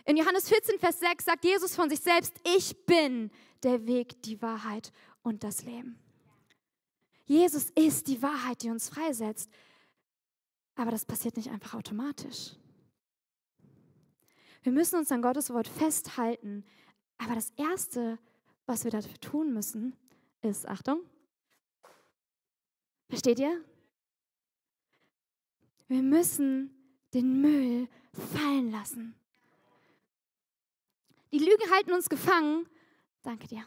[0.04, 3.32] In Johannes 14, Vers 6 sagt Jesus von sich selbst, ich bin
[3.64, 5.98] der Weg, die Wahrheit und das Leben.
[7.24, 9.50] Jesus ist die Wahrheit, die uns freisetzt.
[10.76, 12.52] Aber das passiert nicht einfach automatisch.
[14.64, 16.66] Wir müssen uns an Gottes Wort festhalten.
[17.18, 18.20] Aber das Erste,
[18.66, 19.96] was wir dafür tun müssen,
[20.42, 21.00] ist, Achtung,
[23.08, 23.64] versteht ihr?
[25.90, 26.74] Wir müssen
[27.14, 27.90] den Müll
[28.34, 29.16] fallen lassen.
[31.34, 32.68] Die Lügen halten uns gefangen.
[33.22, 33.66] Danke dir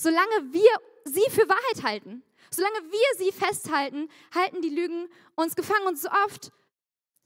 [0.00, 0.70] solange wir
[1.04, 5.86] sie für Wahrheit halten, solange wir sie festhalten, halten die Lügen uns gefangen.
[5.86, 6.50] Und so oft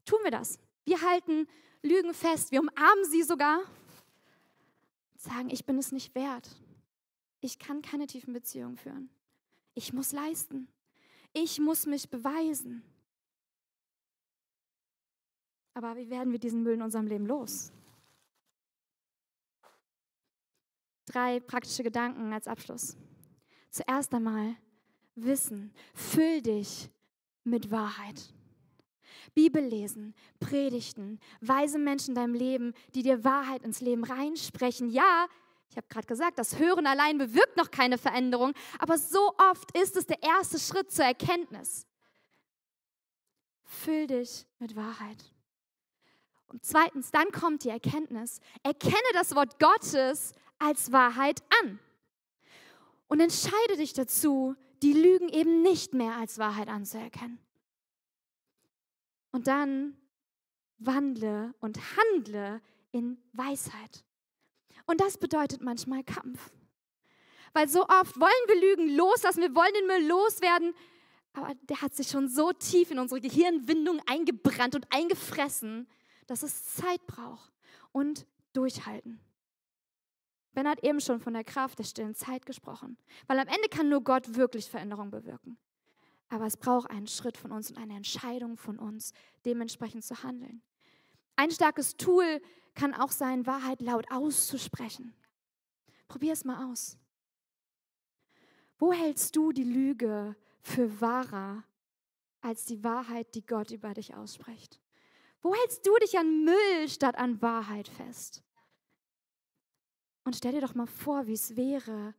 [0.05, 0.59] tun wir das.
[0.85, 1.47] Wir halten
[1.83, 6.51] Lügen fest, wir umarmen sie sogar und sagen, ich bin es nicht wert.
[7.41, 9.11] Ich kann keine tiefen Beziehungen führen.
[9.75, 10.69] Ich muss leisten.
[11.33, 12.83] Ich muss mich beweisen.
[15.75, 17.73] Aber wie werden wir diesen Müll in unserem Leben los?
[21.07, 22.97] drei praktische Gedanken als Abschluss.
[23.71, 24.57] Zuerst einmal
[25.15, 25.73] Wissen.
[25.95, 26.91] Füll dich
[27.45, 28.33] mit Wahrheit.
[29.33, 34.91] Bibel lesen, Predigten, weise Menschen in deinem Leben, die dir Wahrheit ins Leben reinsprechen.
[34.91, 35.27] Ja,
[35.71, 39.97] ich habe gerade gesagt, das Hören allein bewirkt noch keine Veränderung, aber so oft ist
[39.97, 41.87] es der erste Schritt zur Erkenntnis.
[43.65, 45.34] Füll dich mit Wahrheit.
[46.55, 48.39] Und zweitens, dann kommt die Erkenntnis.
[48.63, 51.81] Erkenne das Wort Gottes als Wahrheit an.
[53.09, 57.41] Und entscheide dich dazu, die Lügen eben nicht mehr als Wahrheit anzuerkennen.
[59.33, 59.97] Und dann
[60.79, 62.63] wandle und handle
[62.93, 64.05] in Weisheit.
[64.87, 66.53] Und das bedeutet manchmal Kampf.
[67.53, 70.73] Weil so oft wollen wir Lügen loslassen, wir wollen den Müll loswerden,
[71.33, 75.89] aber der hat sich schon so tief in unsere Gehirnwindung eingebrannt und eingefressen,
[76.27, 77.53] dass es Zeit braucht
[77.93, 79.21] und durchhalten.
[80.55, 83.89] Ben hat eben schon von der Kraft der stillen Zeit gesprochen, weil am Ende kann
[83.89, 85.59] nur Gott wirklich Veränderung bewirken.
[86.29, 89.13] Aber es braucht einen Schritt von uns und eine Entscheidung von uns,
[89.45, 90.63] dementsprechend zu handeln.
[91.37, 92.41] Ein starkes Tool
[92.75, 95.15] kann auch sein, Wahrheit laut auszusprechen.
[96.09, 96.97] Probier es mal aus.
[98.79, 101.65] Wo hältst du die Lüge für wahrer
[102.41, 104.81] als die Wahrheit, die Gott über dich ausspricht?
[105.45, 108.43] Wo hältst du dich an Müll statt an Wahrheit fest?
[110.25, 112.15] Und stell dir doch mal vor, wie es wäre,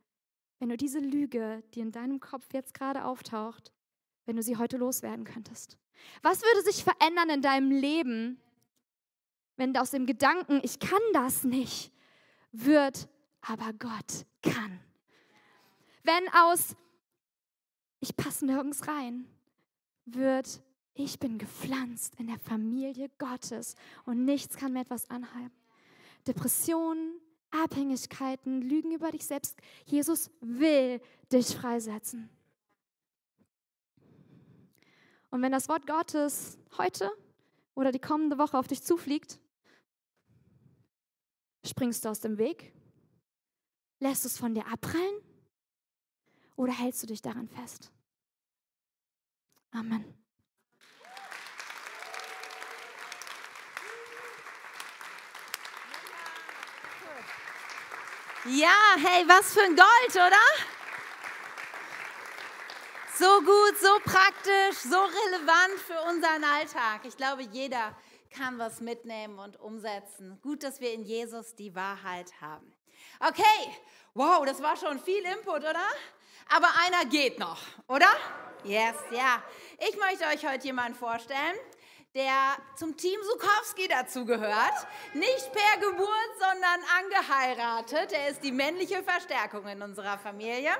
[0.60, 3.72] wenn du diese Lüge, die in deinem Kopf jetzt gerade auftaucht,
[4.26, 5.76] wenn du sie heute loswerden könntest.
[6.22, 8.40] Was würde sich verändern in deinem Leben,
[9.56, 11.92] wenn aus dem Gedanken, ich kann das nicht,
[12.52, 13.08] wird,
[13.40, 14.80] aber Gott kann.
[16.04, 16.76] Wenn aus,
[17.98, 19.26] ich passe nirgends rein,
[20.04, 20.62] wird,
[20.96, 25.54] ich bin gepflanzt in der Familie Gottes und nichts kann mir etwas anhalten.
[26.26, 29.58] Depressionen, Abhängigkeiten, Lügen über dich selbst.
[29.84, 32.28] Jesus will dich freisetzen.
[35.30, 37.10] Und wenn das Wort Gottes heute
[37.74, 39.38] oder die kommende Woche auf dich zufliegt,
[41.64, 42.72] springst du aus dem Weg?
[44.00, 45.20] Lässt du es von dir abprallen?
[46.56, 47.92] Oder hältst du dich daran fest?
[49.72, 50.25] Amen.
[58.48, 60.36] Ja, hey, was für ein Gold, oder?
[63.18, 67.00] So gut, so praktisch, so relevant für unseren Alltag.
[67.02, 67.96] Ich glaube, jeder
[68.30, 70.38] kann was mitnehmen und umsetzen.
[70.42, 72.72] Gut, dass wir in Jesus die Wahrheit haben.
[73.18, 73.42] Okay,
[74.14, 75.88] wow, das war schon viel Input, oder?
[76.48, 78.10] Aber einer geht noch, oder?
[78.62, 79.42] Yes, ja.
[79.88, 81.56] Ich möchte euch heute jemanden vorstellen,
[82.16, 84.86] der zum Team Sukowski dazugehört.
[85.12, 88.12] Nicht per Geburt, sondern angeheiratet.
[88.12, 90.70] Er ist die männliche Verstärkung in unserer Familie.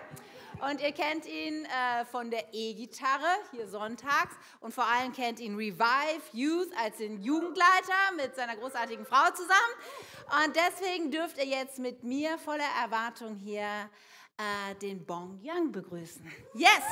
[0.67, 4.35] Und ihr kennt ihn äh, von der E-Gitarre, hier sonntags.
[4.61, 10.45] Und vor allem kennt ihn Revive Youth als den Jugendleiter mit seiner großartigen Frau zusammen.
[10.47, 13.91] Und deswegen dürft ihr jetzt mit mir voller Erwartung hier
[14.39, 16.27] äh, den Bong Young begrüßen.
[16.55, 16.83] Yes!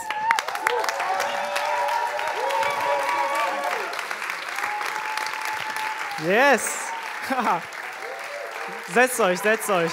[6.22, 6.92] Yes!
[8.94, 9.90] setzt euch, setzt euch.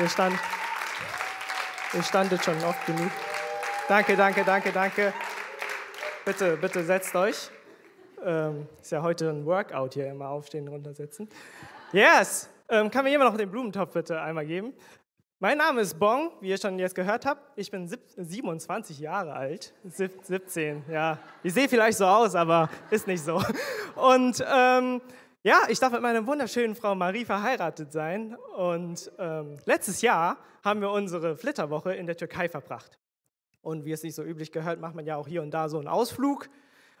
[0.00, 0.38] Ihr, stand,
[1.92, 3.10] ihr standet schon oft genug.
[3.88, 5.12] Danke, danke, danke, danke.
[6.24, 7.50] Bitte, bitte setzt euch.
[8.24, 11.28] Ähm, ist ja heute ein Workout hier, immer aufstehen, runtersetzen.
[11.92, 12.48] Yes!
[12.68, 14.72] Ähm, kann mir jemand noch den Blumentopf bitte einmal geben?
[15.40, 17.58] Mein Name ist Bong, wie ihr schon jetzt gehört habt.
[17.58, 19.74] Ich bin 27 Jahre alt.
[19.84, 21.18] 17, ja.
[21.42, 23.42] Ich sehe vielleicht so aus, aber ist nicht so.
[23.96, 25.02] Und ähm,
[25.46, 28.34] ja, ich darf mit meiner wunderschönen Frau Marie verheiratet sein.
[28.56, 32.98] Und ähm, letztes Jahr haben wir unsere Flitterwoche in der Türkei verbracht.
[33.60, 35.76] Und wie es nicht so üblich gehört, macht man ja auch hier und da so
[35.78, 36.48] einen Ausflug.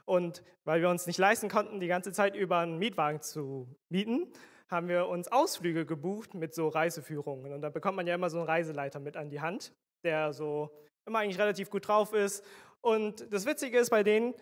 [0.04, 4.30] Und weil wir uns nicht leisten konnten, die ganze Zeit über einen Mietwagen zu mieten,
[4.68, 7.50] haben wir uns Ausflüge gebucht mit so Reiseführungen.
[7.50, 10.70] Und da bekommt man ja immer so einen Reiseleiter mit an die Hand, der so
[11.06, 12.44] immer eigentlich relativ gut drauf ist.
[12.82, 14.34] Und das Witzige ist bei denen,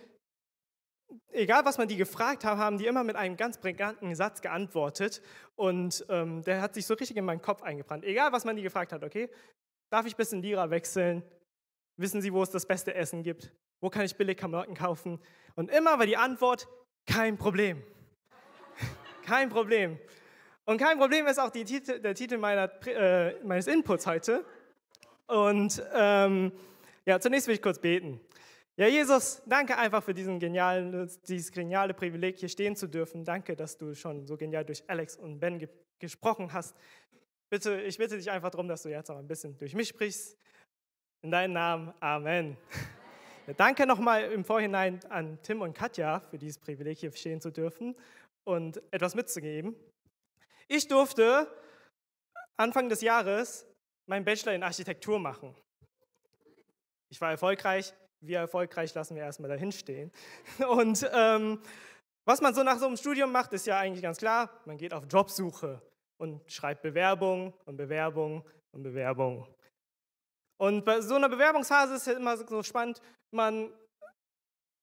[1.30, 5.22] egal was man die gefragt hat, haben die immer mit einem ganz prägnanten Satz geantwortet.
[5.56, 8.04] Und ähm, der hat sich so richtig in meinen Kopf eingebrannt.
[8.04, 9.30] Egal was man die gefragt hat, okay,
[9.90, 11.22] darf ich bis in Lira wechseln?
[11.96, 13.52] Wissen Sie, wo es das beste Essen gibt?
[13.80, 15.20] Wo kann ich billig Klamotten kaufen?
[15.56, 16.68] Und immer war die Antwort,
[17.06, 17.82] kein Problem.
[19.26, 19.98] kein Problem.
[20.64, 24.44] Und kein Problem ist auch Titel, der Titel meiner, äh, meines Inputs heute.
[25.26, 26.52] Und ähm,
[27.04, 28.20] ja, zunächst will ich kurz beten.
[28.76, 33.22] Ja, Jesus, danke einfach für diesen genialen, dieses geniale Privileg, hier stehen zu dürfen.
[33.22, 36.74] Danke, dass du schon so genial durch Alex und Ben ge gesprochen hast.
[37.48, 40.36] Bitte, ich bitte dich einfach darum, dass du jetzt auch ein bisschen durch mich sprichst.
[41.22, 42.56] In deinem Namen, Amen.
[43.48, 47.50] Ja, danke nochmal im Vorhinein an Tim und Katja für dieses Privileg, hier stehen zu
[47.50, 47.96] dürfen
[48.44, 49.74] und etwas mitzugeben.
[50.68, 51.48] Ich durfte
[52.56, 53.66] Anfang des Jahres
[54.06, 55.56] meinen Bachelor in Architektur machen.
[57.10, 57.92] Ich war erfolgreich.
[58.22, 60.12] Wie erfolgreich lassen wir erstmal dahin stehen.
[60.68, 61.60] Und ähm,
[62.24, 64.48] was man so nach so einem Studium macht, ist ja eigentlich ganz klar.
[64.64, 65.82] Man geht auf Jobsuche
[66.18, 69.46] und schreibt Bewerbung und Bewerbung und Bewerbung.
[70.56, 73.72] Und bei so einer Bewerbungsphase ist es immer so spannend, man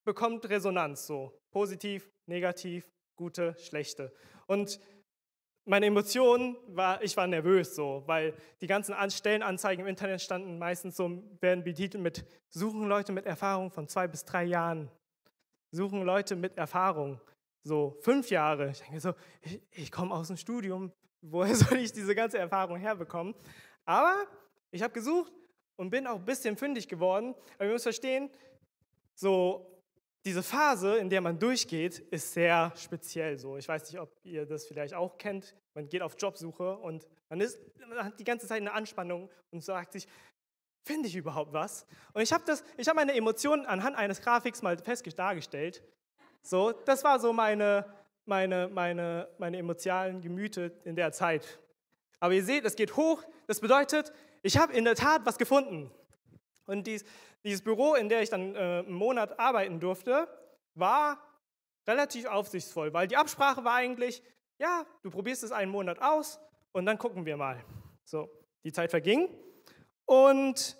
[0.06, 4.13] bekommt Resonanz, so positiv, negativ, gute, schlechte.
[4.47, 4.82] Und
[5.69, 10.97] meine Emotionen war, ich war nervös so, weil die ganzen Stellenanzeigen im Internet standen meistens
[10.97, 14.89] so, werden betitelt mit suchen Leute mit Erfahrung von zwei bis drei Jahren.
[15.71, 17.21] Suchen Leute mit Erfahrung.
[17.62, 18.71] So fünf Jahre.
[18.71, 22.77] Ich denke so, ich, ich komme aus dem Studium, woher soll ich diese ganze Erfahrung
[22.77, 23.36] herbekommen?
[23.86, 24.15] Aber
[24.71, 25.32] ich habe gesucht
[25.75, 27.36] und bin auch ein bisschen fündig geworden.
[27.55, 28.32] Aber ihr müsst verstehen,
[29.13, 29.69] so
[30.25, 33.58] diese Phase, in der man durchgeht, ist sehr speziell so.
[33.58, 35.55] Ich weiß nicht, ob ihr das vielleicht auch kennt.
[35.80, 39.63] Man geht auf Jobsuche und man, ist, man hat die ganze Zeit eine Anspannung und
[39.63, 40.10] sagt sich,
[40.84, 41.86] finde ich überhaupt was?
[42.12, 45.82] Und ich habe hab meine Emotionen anhand eines Grafiks mal fest dargestellt.
[46.42, 47.86] So, das war so meine,
[48.26, 51.60] meine, meine, meine emotionalen Gemüte in der Zeit.
[52.20, 53.24] Aber ihr seht, es geht hoch.
[53.48, 54.12] Das bedeutet,
[54.42, 55.89] ich habe in der Tat was gefunden.
[56.65, 57.06] Und dies,
[57.46, 60.28] dieses Büro, in der ich dann äh, einen Monat arbeiten durfte,
[60.76, 61.24] war
[61.88, 64.22] relativ aufsichtsvoll, weil die Absprache war eigentlich,
[64.60, 66.39] ja, du probierst es einen Monat aus
[66.72, 67.63] und dann gucken wir mal.
[68.04, 68.30] So,
[68.63, 69.30] die Zeit verging
[70.06, 70.78] und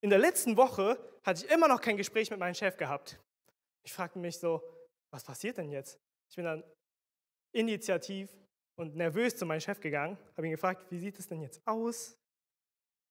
[0.00, 3.20] in der letzten Woche hatte ich immer noch kein Gespräch mit meinem Chef gehabt.
[3.84, 4.62] Ich fragte mich so,
[5.10, 5.98] was passiert denn jetzt?
[6.28, 6.64] Ich bin dann
[7.52, 8.30] initiativ
[8.76, 12.16] und nervös zu meinem Chef gegangen, habe ihn gefragt, wie sieht es denn jetzt aus?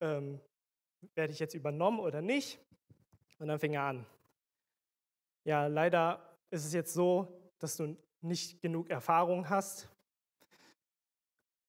[0.01, 0.41] Ähm,
[1.15, 2.59] werde ich jetzt übernommen oder nicht?
[3.39, 4.05] Und dann fing er an.
[5.43, 9.89] Ja, leider ist es jetzt so, dass du nicht genug Erfahrung hast.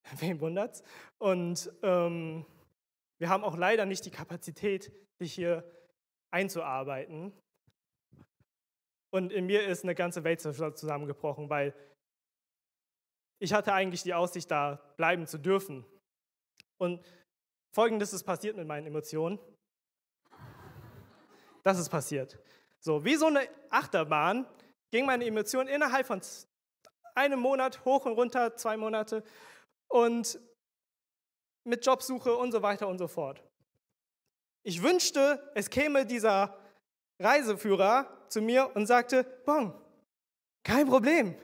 [0.19, 0.83] Wen wundert's?
[1.19, 2.45] Und ähm,
[3.19, 5.65] wir haben auch leider nicht die Kapazität, dich hier
[6.31, 7.33] einzuarbeiten.
[9.11, 11.75] Und in mir ist eine ganze Welt zusammengebrochen, weil
[13.39, 15.85] ich hatte eigentlich die Aussicht, da bleiben zu dürfen.
[16.79, 17.05] Und
[17.73, 19.39] Folgendes ist passiert mit meinen Emotionen.
[21.63, 22.39] Das ist passiert.
[22.81, 24.47] So, wie so eine Achterbahn
[24.93, 26.21] ging meine Emotion innerhalb von
[27.15, 29.25] einem Monat hoch und runter, zwei Monate
[29.89, 30.39] und
[31.65, 33.43] mit Jobsuche und so weiter und so fort.
[34.63, 36.57] Ich wünschte, es käme dieser
[37.19, 39.75] Reiseführer zu mir und sagte, Bon,
[40.63, 41.35] Kein Problem.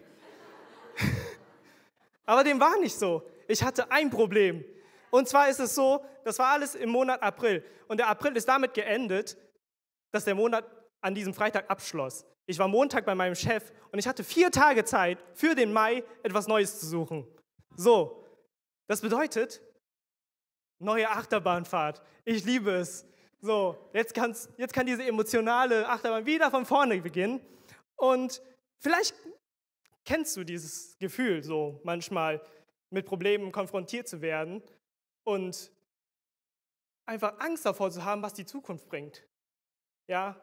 [2.26, 3.28] Aber dem war nicht so.
[3.48, 4.64] Ich hatte ein Problem.
[5.10, 7.64] Und zwar ist es so, das war alles im Monat April.
[7.88, 9.36] Und der April ist damit geendet,
[10.12, 10.64] dass der Monat
[11.00, 12.24] an diesem Freitag abschloss.
[12.46, 16.02] Ich war Montag bei meinem Chef und ich hatte vier Tage Zeit, für den Mai
[16.22, 17.26] etwas Neues zu suchen.
[17.76, 18.24] So,
[18.86, 19.60] das bedeutet,
[20.78, 22.02] neue Achterbahnfahrt.
[22.24, 23.06] Ich liebe es.
[23.40, 27.40] So, jetzt, kann's, jetzt kann diese emotionale Achterbahn wieder von vorne beginnen.
[27.96, 28.42] Und
[28.78, 29.14] vielleicht
[30.04, 32.42] kennst du dieses Gefühl, so manchmal
[32.90, 34.62] mit Problemen konfrontiert zu werden
[35.24, 35.70] und
[37.06, 39.26] einfach Angst davor zu haben, was die Zukunft bringt.
[40.08, 40.40] Ja,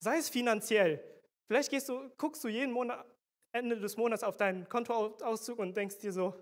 [0.00, 1.02] sei es finanziell.
[1.46, 3.04] Vielleicht gehst du, guckst du jeden Monat,
[3.52, 6.34] Ende des Monats auf deinen Kontoauszug und denkst dir so,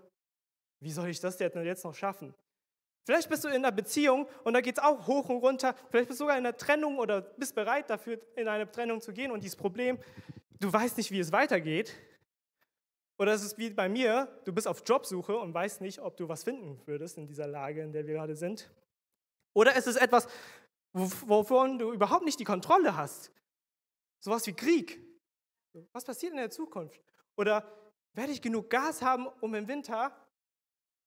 [0.81, 2.33] wie soll ich das denn jetzt noch schaffen?
[3.05, 5.73] Vielleicht bist du in einer Beziehung und da geht es auch hoch und runter.
[5.89, 9.13] Vielleicht bist du sogar in einer Trennung oder bist bereit dafür, in eine Trennung zu
[9.13, 9.97] gehen und dieses Problem,
[10.59, 11.95] du weißt nicht, wie es weitergeht.
[13.17, 16.27] Oder es ist wie bei mir, du bist auf Jobsuche und weißt nicht, ob du
[16.27, 18.69] was finden würdest in dieser Lage, in der wir gerade sind.
[19.55, 20.27] Oder es ist etwas,
[20.93, 23.31] wovon du überhaupt nicht die Kontrolle hast.
[24.19, 25.03] Sowas wie Krieg.
[25.91, 27.01] Was passiert in der Zukunft?
[27.35, 27.65] Oder
[28.13, 30.15] werde ich genug Gas haben, um im Winter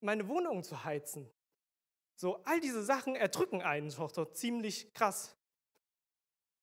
[0.01, 1.31] meine Wohnung zu heizen?
[2.15, 5.37] So, all diese Sachen erdrücken einen doch ziemlich krass.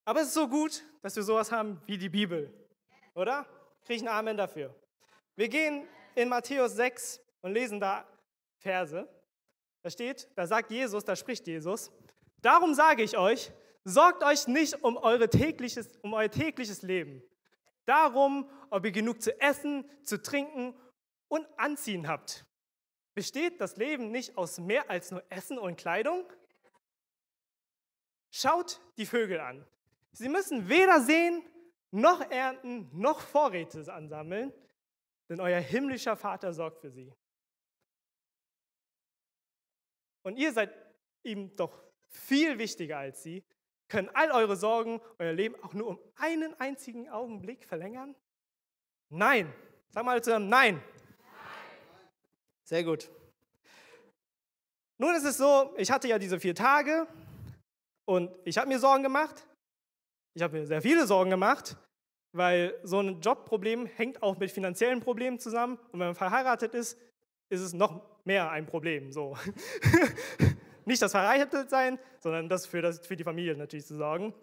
[0.05, 2.53] Aber es ist so gut, dass wir sowas haben wie die Bibel.
[3.13, 3.45] Oder?
[3.83, 4.73] Kriege ich einen Amen dafür.
[5.35, 8.07] Wir gehen in Matthäus 6 und lesen da
[8.59, 9.07] Verse.
[9.81, 11.91] Da steht, da sagt Jesus, da spricht Jesus,
[12.41, 13.51] darum sage ich euch,
[13.87, 17.23] sorgt euch nicht um, eure tägliches, um euer tägliches Leben.
[17.85, 20.73] Darum, ob ihr genug zu essen, zu trinken
[21.27, 22.45] und anziehen habt.
[23.15, 26.31] Besteht das Leben nicht aus mehr als nur Essen und Kleidung?
[28.29, 29.65] Schaut die Vögel an.
[30.11, 31.43] Sie müssen weder sehen,
[31.91, 34.53] noch ernten, noch Vorräte ansammeln
[35.29, 37.13] denn euer himmlischer Vater sorgt für sie.
[40.23, 40.73] Und ihr seid
[41.23, 43.43] ihm doch viel wichtiger als sie.
[43.87, 48.15] Können all eure Sorgen, euer Leben auch nur um einen einzigen Augenblick verlängern?
[49.09, 49.53] Nein.
[49.89, 50.75] Sag mal zusammen, nein.
[50.75, 50.83] nein.
[52.63, 53.09] Sehr gut.
[54.99, 57.07] Nun ist es so, ich hatte ja diese vier Tage
[58.05, 59.47] und ich habe mir Sorgen gemacht.
[60.35, 61.77] Ich habe mir sehr viele Sorgen gemacht
[62.37, 66.97] weil so ein Jobproblem hängt auch mit finanziellen Problemen zusammen und wenn man verheiratet ist,
[67.49, 69.11] ist es noch mehr ein Problem.
[69.11, 69.37] So.
[70.87, 74.33] Nicht das Verheiratetsein, sondern das für, das für die Familie natürlich zu sorgen.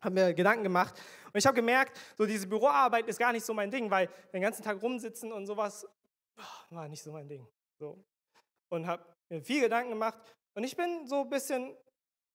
[0.00, 0.94] Habe mir Gedanken gemacht
[1.32, 4.40] und ich habe gemerkt, so diese Büroarbeit ist gar nicht so mein Ding, weil den
[4.40, 5.84] ganzen Tag rumsitzen und sowas
[6.70, 7.44] war nicht so mein Ding.
[7.80, 8.02] So.
[8.68, 10.16] Und habe mir viel Gedanken gemacht
[10.54, 11.76] und ich bin so ein bisschen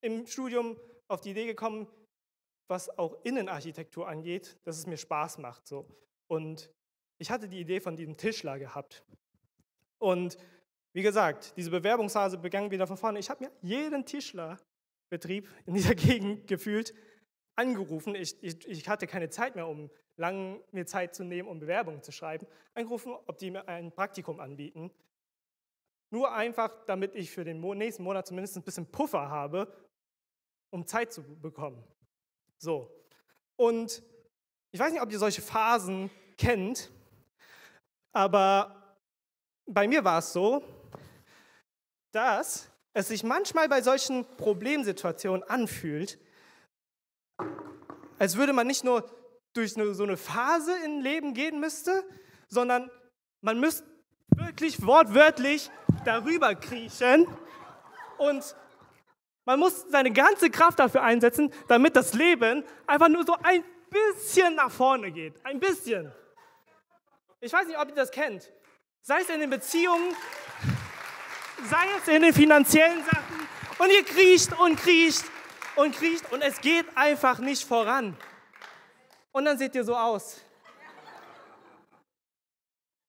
[0.02, 0.78] im Studium
[1.08, 1.88] auf die Idee gekommen,
[2.68, 5.66] was auch Innenarchitektur angeht, dass es mir Spaß macht.
[5.66, 5.88] So.
[6.28, 6.70] Und
[7.20, 9.06] ich hatte die Idee von diesem Tischler gehabt.
[9.98, 10.38] Und
[10.96, 13.20] wie gesagt, diese Bewerbungsphase begann wieder von vorne.
[13.20, 16.96] Ich habe mir jeden Tischlerbetrieb in dieser Gegend gefühlt
[17.58, 18.16] angerufen.
[18.16, 22.02] Ich, ich, ich, hatte keine Zeit mehr, um lang mir Zeit zu nehmen, um Bewerbungen
[22.02, 22.48] zu schreiben.
[22.76, 24.90] Angerufen, ob die mir ein Praktikum anbieten.
[26.12, 29.68] Nur einfach, damit ich für den nächsten Monat zumindest ein bisschen Puffer habe,
[30.70, 31.84] um Zeit zu bekommen.
[32.58, 32.90] So.
[33.58, 34.02] Und
[34.72, 36.90] ich weiß nicht, ob ihr solche Phasen kennt,
[38.14, 38.98] aber
[39.66, 40.64] bei mir war es so,
[42.16, 46.18] dass es sich manchmal bei solchen Problemsituationen anfühlt,
[48.18, 49.04] als würde man nicht nur
[49.54, 52.04] durch so eine Phase im Leben gehen müsste,
[52.48, 52.90] sondern
[53.42, 53.84] man müsste
[54.30, 55.70] wirklich wortwörtlich
[56.06, 57.28] darüber kriechen
[58.18, 58.56] und
[59.44, 64.56] man muss seine ganze Kraft dafür einsetzen, damit das Leben einfach nur so ein bisschen
[64.56, 65.34] nach vorne geht.
[65.46, 66.12] Ein bisschen.
[67.42, 68.52] Ich weiß nicht, ob ihr das kennt.
[69.02, 70.16] Sei es in den Beziehungen,
[71.70, 73.36] sei es in den finanziellen Sachen.
[73.78, 75.26] Und ihr kriecht und kriecht
[75.76, 78.18] und kriecht und es geht einfach nicht voran.
[79.32, 80.42] Und dann seht ihr so aus.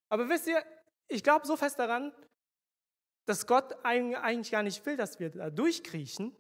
[0.08, 0.62] Aber wisst ihr,
[1.08, 2.12] ich glaube so fest daran,
[3.26, 6.34] dass Gott eigentlich gar nicht will, dass wir da durchkriechen,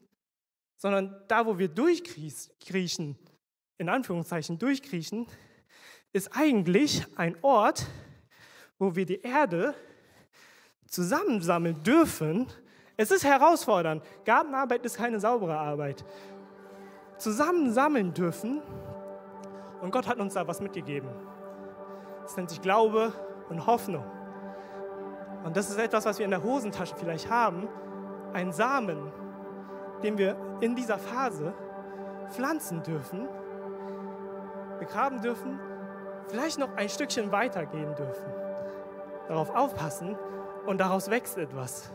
[0.76, 3.18] sondern da, wo wir durchkriechen,
[3.78, 5.26] in Anführungszeichen durchkriechen,
[6.12, 7.86] ist eigentlich ein Ort,
[8.78, 9.74] wo wir die Erde
[10.86, 12.46] zusammensammeln dürfen.
[12.96, 14.02] Es ist herausfordernd.
[14.24, 16.04] Gartenarbeit ist keine saubere Arbeit.
[17.18, 18.62] Zusammensammeln dürfen.
[19.80, 21.08] Und Gott hat uns da was mitgegeben.
[22.24, 23.12] Es nennt sich Glaube
[23.48, 24.04] und Hoffnung.
[25.44, 27.68] Und das ist etwas, was wir in der Hosentasche vielleicht haben,
[28.32, 29.12] ein Samen,
[30.02, 31.54] den wir in dieser Phase
[32.30, 33.28] pflanzen dürfen,
[34.78, 35.60] begraben dürfen,
[36.28, 38.26] vielleicht noch ein Stückchen weitergehen dürfen.
[39.28, 40.16] Darauf aufpassen
[40.66, 41.92] und daraus wächst etwas.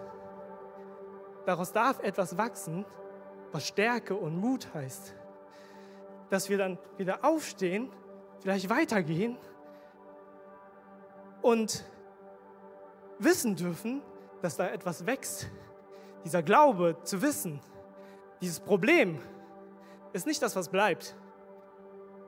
[1.45, 2.85] Daraus darf etwas wachsen,
[3.51, 5.13] was Stärke und Mut heißt.
[6.29, 7.91] Dass wir dann wieder aufstehen,
[8.41, 9.37] vielleicht weitergehen
[11.41, 11.85] und
[13.19, 14.01] wissen dürfen,
[14.41, 15.49] dass da etwas wächst.
[16.23, 17.59] Dieser Glaube zu wissen,
[18.41, 19.19] dieses Problem
[20.13, 21.15] ist nicht das, was bleibt.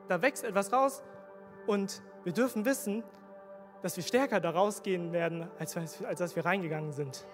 [0.08, 1.02] Da wächst etwas raus
[1.66, 3.02] und wir dürfen wissen,
[3.84, 7.26] dass wir stärker da rausgehen werden, als, als dass wir reingegangen sind.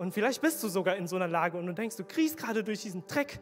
[0.00, 2.64] Und vielleicht bist du sogar in so einer Lage und du denkst, du kriegst gerade
[2.64, 3.38] durch diesen Dreck,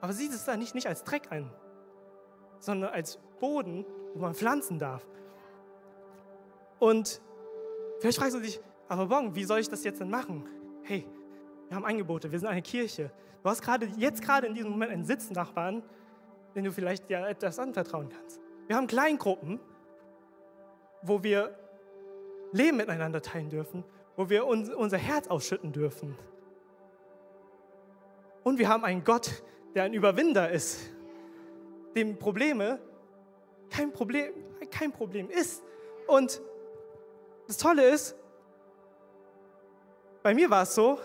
[0.00, 1.50] aber siehst es da nicht, nicht als Dreck ein,
[2.60, 5.04] sondern als Boden, wo man pflanzen darf.
[6.78, 7.20] Und
[7.98, 10.48] vielleicht fragst du dich, aber Bon, wie soll ich das jetzt denn machen?
[10.84, 11.04] Hey,
[11.66, 13.10] wir haben Angebote, wir sind eine Kirche.
[13.42, 15.82] Du hast gerade jetzt gerade in diesem Moment einen Sitznachbarn,
[16.54, 18.40] den du vielleicht dir etwas anvertrauen kannst.
[18.68, 19.58] Wir haben Kleingruppen,
[21.02, 21.54] wo wir
[22.52, 23.84] Leben miteinander teilen dürfen,
[24.16, 26.16] wo wir uns, unser Herz ausschütten dürfen.
[28.42, 29.42] Und wir haben einen Gott,
[29.74, 30.90] der ein Überwinder ist,
[31.94, 32.78] dem Probleme
[33.70, 34.32] kein Problem,
[34.70, 35.62] kein Problem ist.
[36.06, 36.40] Und
[37.46, 38.16] das Tolle ist,
[40.22, 40.98] bei mir war es so,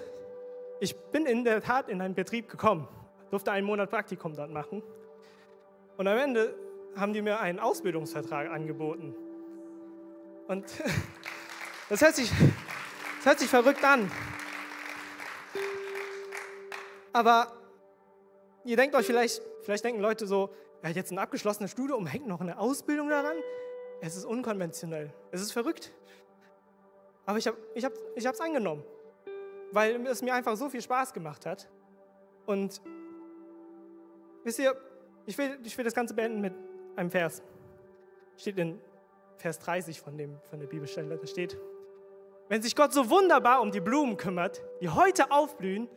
[0.80, 2.88] ich bin in der Tat in einen Betrieb gekommen,
[3.30, 4.84] durfte einen Monat Praktikum dort machen.
[5.98, 6.54] Und am Ende
[6.96, 9.16] haben die mir einen Ausbildungsvertrag angeboten.
[10.48, 10.66] Und
[11.90, 12.32] das hört sich
[13.26, 14.12] das hört sich verrückt an.
[17.12, 17.52] Aber
[18.66, 22.28] ihr denkt euch vielleicht, vielleicht denken Leute so, er hat jetzt ein abgeschlossenes Studium, hängt
[22.28, 23.36] noch eine Ausbildung daran.
[24.00, 25.12] Es ist unkonventionell.
[25.32, 25.92] Es ist verrückt.
[27.26, 28.84] Aber ich habe es ich hab, ich angenommen,
[29.72, 31.68] weil es mir einfach so viel Spaß gemacht hat.
[32.46, 32.80] Und
[34.44, 34.80] wisst ihr,
[35.26, 36.54] ich will, ich will das Ganze beenden mit
[36.96, 37.42] einem Vers.
[38.38, 38.80] Steht in
[39.38, 41.18] Vers 30 von, dem, von der Bibelstelle.
[41.18, 41.58] Da steht,
[42.48, 45.90] wenn sich Gott so wunderbar um die Blumen kümmert, die heute aufblühen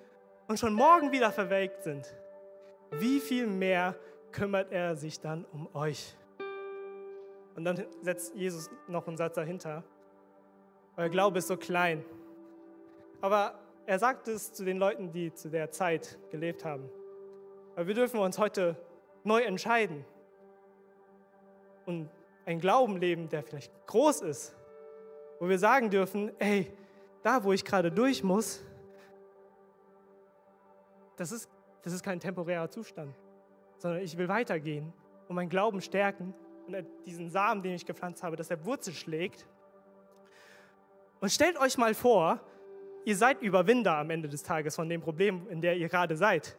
[0.46, 2.06] und schon morgen wieder verwelkt sind,
[2.92, 3.94] wie viel mehr
[4.32, 6.16] kümmert er sich dann um euch?
[7.54, 9.82] Und dann setzt Jesus noch einen Satz dahinter.
[10.96, 12.04] Euer Glaube ist so klein.
[13.20, 16.88] Aber er sagt es zu den Leuten, die zu der Zeit gelebt haben.
[17.74, 18.76] Aber wir dürfen uns heute
[19.24, 20.04] neu entscheiden
[21.86, 22.08] und
[22.48, 24.56] einen Glauben leben, der vielleicht groß ist,
[25.38, 26.72] wo wir sagen dürfen, ey,
[27.22, 28.64] da wo ich gerade durch muss,
[31.16, 31.50] das ist,
[31.82, 33.14] das ist kein temporärer Zustand,
[33.76, 34.94] sondern ich will weitergehen
[35.28, 36.32] und meinen Glauben stärken
[36.66, 39.46] und diesen Samen, den ich gepflanzt habe, dass er Wurzel schlägt.
[41.20, 42.40] Und stellt euch mal vor,
[43.04, 46.56] ihr seid Überwinder am Ende des Tages von dem Problem, in der ihr gerade seid.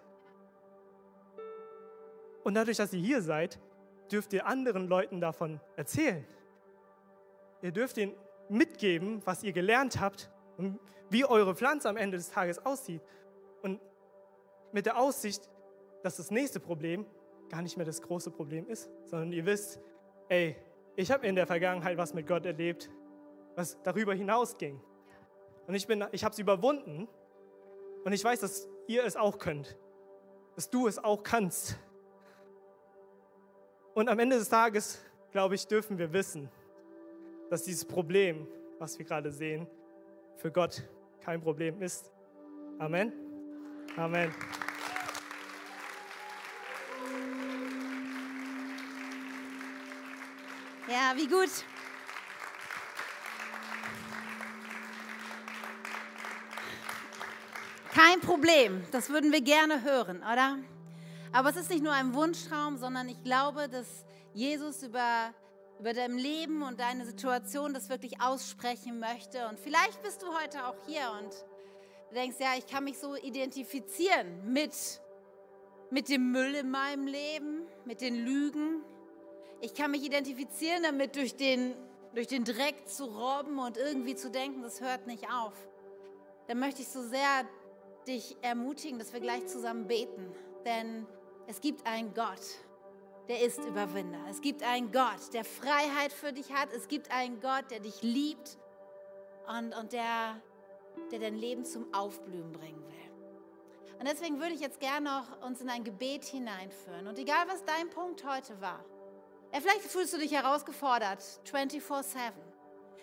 [2.44, 3.60] Und dadurch, dass ihr hier seid,
[4.12, 6.26] dürft ihr anderen Leuten davon erzählen.
[7.62, 8.14] Ihr dürft ihnen
[8.49, 10.80] mitgeben, was ihr gelernt habt und
[11.10, 13.01] wie eure Pflanze am Ende des Tages aussieht.
[13.62, 13.80] Und
[14.72, 15.49] mit der Aussicht,
[16.03, 17.05] dass das nächste Problem
[17.49, 19.80] gar nicht mehr das große Problem ist, sondern ihr wisst,
[20.30, 20.55] ey,
[20.95, 22.89] ich habe in der Vergangenheit was mit Gott erlebt,
[23.55, 24.80] was darüber hinausging.
[25.68, 27.07] Und ich, ich habe es überwunden
[28.03, 29.78] und ich weiß, dass ihr es auch könnt,
[30.55, 31.78] dass du es auch kannst.
[33.94, 36.50] Und am Ende des Tages, glaube ich, dürfen wir wissen,
[37.50, 39.68] dass dieses Problem, was wir gerade sehen,
[40.38, 40.84] für Gott
[41.22, 42.12] kein Problem ist.
[42.78, 43.12] Amen.
[43.98, 44.34] Amen.
[50.88, 51.50] Ja, wie gut.
[57.94, 60.58] Kein Problem, das würden wir gerne hören, oder?
[61.32, 65.34] Aber es ist nicht nur ein Wunschtraum, sondern ich glaube, dass Jesus über
[65.80, 69.48] über dein Leben und deine Situation das wirklich aussprechen möchte.
[69.48, 71.34] Und vielleicht bist du heute auch hier und
[72.14, 74.74] denkst, ja, ich kann mich so identifizieren mit,
[75.90, 78.84] mit dem Müll in meinem Leben, mit den Lügen.
[79.62, 81.76] Ich kann mich identifizieren damit, durch den,
[82.14, 85.54] durch den Dreck zu robben und irgendwie zu denken, das hört nicht auf.
[86.48, 87.48] Dann möchte ich so sehr
[88.06, 90.30] dich ermutigen, dass wir gleich zusammen beten.
[90.66, 91.06] Denn
[91.50, 92.41] es gibt einen Gott,
[93.28, 94.20] der ist Überwinder.
[94.30, 96.72] Es gibt einen Gott, der Freiheit für dich hat.
[96.74, 98.58] Es gibt einen Gott, der dich liebt
[99.47, 100.39] und, und der,
[101.12, 103.97] der dein Leben zum Aufblühen bringen will.
[103.97, 107.08] Und deswegen würde ich jetzt gerne noch uns in ein Gebet hineinführen.
[107.08, 108.86] Und egal, was dein Punkt heute war,
[109.52, 112.32] ja, vielleicht fühlst du dich herausgefordert, 24-7.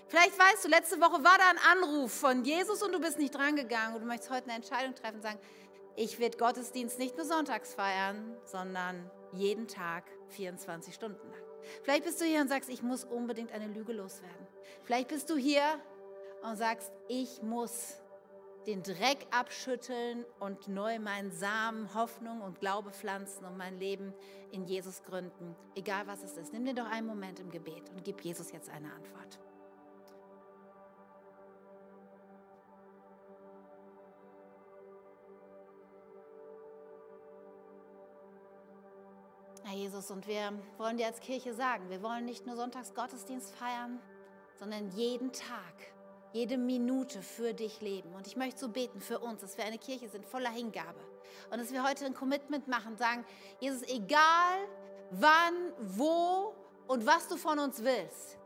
[0.06, 3.34] Vielleicht weißt du, letzte Woche war da ein Anruf von Jesus und du bist nicht
[3.34, 5.40] drangegangen und du möchtest heute eine Entscheidung treffen und sagen,
[5.96, 11.40] ich werde Gottesdienst nicht nur sonntags feiern, sondern jeden Tag 24 Stunden lang.
[11.82, 14.46] Vielleicht bist du hier und sagst, ich muss unbedingt eine Lüge loswerden.
[14.84, 15.62] Vielleicht bist du hier
[16.42, 18.00] und sagst, ich muss
[18.66, 24.12] den Dreck abschütteln und neu meinen Samen, Hoffnung und Glaube pflanzen und mein Leben
[24.50, 25.54] in Jesus gründen.
[25.76, 26.52] Egal was es ist.
[26.52, 29.38] Nimm dir doch einen Moment im Gebet und gib Jesus jetzt eine Antwort.
[39.76, 44.00] Jesus, und wir wollen dir als Kirche sagen, wir wollen nicht nur Sonntags Gottesdienst feiern,
[44.58, 45.74] sondern jeden Tag,
[46.32, 48.14] jede Minute für dich leben.
[48.14, 51.00] Und ich möchte so beten für uns, dass wir eine Kirche sind voller Hingabe.
[51.50, 53.24] Und dass wir heute ein Commitment machen sagen,
[53.60, 54.56] Jesus, egal
[55.10, 56.54] wann, wo
[56.86, 58.38] und was du von uns willst,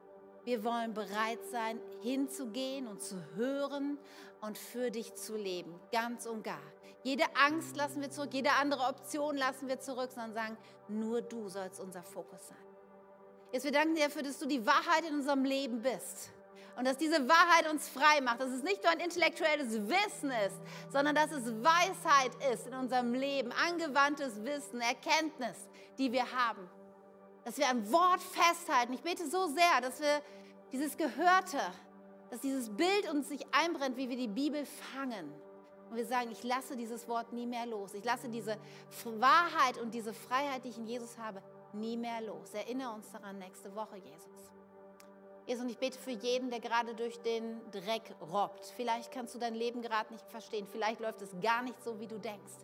[0.45, 3.99] wir wollen bereit sein, hinzugehen und zu hören
[4.41, 6.59] und für dich zu leben, ganz und gar.
[7.03, 11.48] Jede Angst lassen wir zurück, jede andere Option lassen wir zurück, sondern sagen, nur du
[11.48, 12.59] sollst unser Fokus sein.
[13.53, 16.30] Jetzt wir danken dir dafür, dass du die Wahrheit in unserem Leben bist.
[16.76, 20.57] Und dass diese Wahrheit uns frei macht, dass es nicht nur ein intellektuelles Wissen ist,
[20.88, 26.70] sondern dass es Weisheit ist in unserem Leben, angewandtes Wissen, Erkenntnis, die wir haben.
[27.44, 28.92] Dass wir am Wort festhalten.
[28.92, 30.22] Ich bete so sehr, dass wir
[30.72, 31.59] dieses Gehörte,
[32.30, 35.32] dass dieses Bild uns sich einbrennt, wie wir die Bibel fangen.
[35.91, 37.95] Und wir sagen, ich lasse dieses Wort nie mehr los.
[37.95, 38.57] Ich lasse diese
[39.05, 42.55] Wahrheit und diese Freiheit, die ich in Jesus habe, nie mehr los.
[42.55, 44.53] Erinnere uns daran nächste Woche, Jesus.
[45.47, 48.66] Jesus, und ich bete für jeden, der gerade durch den Dreck robbt.
[48.76, 50.64] Vielleicht kannst du dein Leben gerade nicht verstehen.
[50.70, 52.55] Vielleicht läuft es gar nicht so, wie du denkst.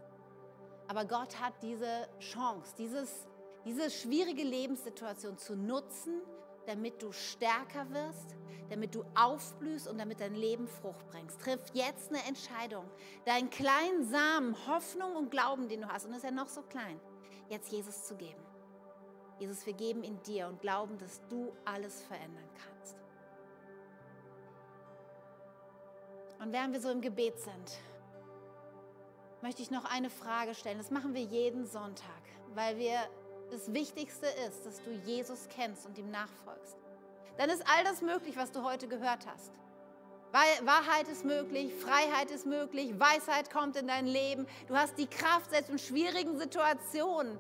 [0.87, 3.27] Aber Gott hat diese Chance, dieses,
[3.65, 6.21] diese schwierige Lebenssituation zu nutzen,
[6.67, 8.37] damit du stärker wirst,
[8.71, 11.41] damit du aufblühst und damit dein Leben Frucht bringst.
[11.41, 12.85] Triff jetzt eine Entscheidung,
[13.25, 17.01] deinen kleinen Samen, Hoffnung und Glauben, den du hast, und ist ja noch so klein,
[17.49, 18.43] jetzt Jesus zu geben.
[19.39, 22.97] Jesus, wir geben in dir und glauben, dass du alles verändern kannst.
[26.39, 27.79] Und während wir so im Gebet sind,
[29.43, 30.79] möchte ich noch eine Frage stellen.
[30.79, 32.23] Das machen wir jeden Sonntag,
[32.55, 32.99] weil wir
[33.51, 36.77] das Wichtigste ist, dass du Jesus kennst und ihm nachfolgst.
[37.39, 39.53] Dann ist all das möglich, was du heute gehört hast.
[40.65, 44.47] Wahrheit ist möglich, Freiheit ist möglich, Weisheit kommt in dein Leben.
[44.67, 47.39] Du hast die Kraft, selbst in schwierigen Situationen,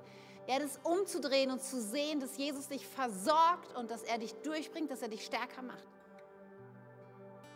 [0.49, 4.90] ja, das umzudrehen und zu sehen, dass Jesus dich versorgt und dass er dich durchbringt,
[4.90, 5.86] dass er dich stärker macht.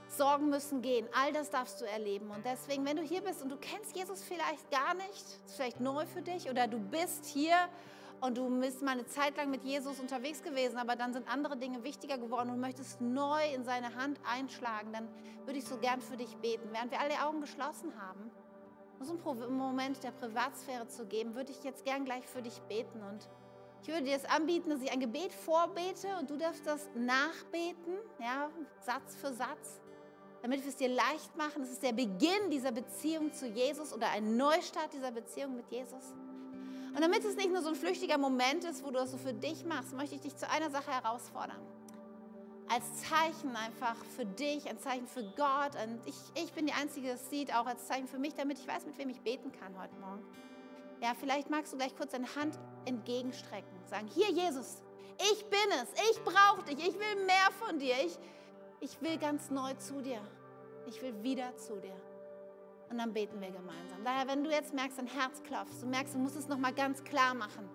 [0.08, 2.30] Sorgen müssen gehen, all das darfst du erleben.
[2.30, 5.80] Und deswegen, wenn du hier bist und du kennst Jesus vielleicht gar nicht, ist vielleicht
[5.80, 7.56] neu für dich, oder du bist hier
[8.20, 11.56] und du bist mal eine Zeit lang mit Jesus unterwegs gewesen, aber dann sind andere
[11.56, 15.08] Dinge wichtiger geworden und möchtest neu in seine Hand einschlagen, dann
[15.44, 16.68] würde ich so gern für dich beten.
[16.72, 18.30] Während wir alle Augen geschlossen haben,
[18.98, 22.60] um so einen Moment der Privatsphäre zu geben, würde ich jetzt gern gleich für dich
[22.62, 23.28] beten und
[23.82, 27.96] ich würde dir es anbieten, dass ich ein Gebet vorbete und du darfst das nachbeten,
[28.18, 28.50] ja,
[28.80, 29.80] Satz für Satz,
[30.42, 31.62] damit wir es dir leicht machen.
[31.62, 36.14] Es ist der Beginn dieser Beziehung zu Jesus oder ein Neustart dieser Beziehung mit Jesus.
[36.94, 39.32] Und damit es nicht nur so ein flüchtiger Moment ist, wo du das so für
[39.32, 41.60] dich machst, möchte ich dich zu einer Sache herausfordern.
[42.68, 45.72] Als Zeichen einfach für dich, ein Zeichen für Gott.
[45.84, 48.58] Und ich, ich bin die Einzige, die das sieht, auch als Zeichen für mich, damit
[48.58, 50.24] ich weiß, mit wem ich beten kann heute Morgen.
[51.02, 53.70] Ja, vielleicht magst du gleich kurz deine Hand entgegenstrecken.
[53.86, 54.82] Sagen, hier Jesus,
[55.32, 58.18] ich bin es, ich brauche dich, ich will mehr von dir, ich,
[58.80, 60.20] ich will ganz neu zu dir,
[60.86, 61.96] ich will wieder zu dir
[62.90, 64.04] und dann beten wir gemeinsam.
[64.04, 67.02] Daher, wenn du jetzt merkst, dein Herz klopft, du merkst, du musst es nochmal ganz
[67.04, 67.68] klar machen.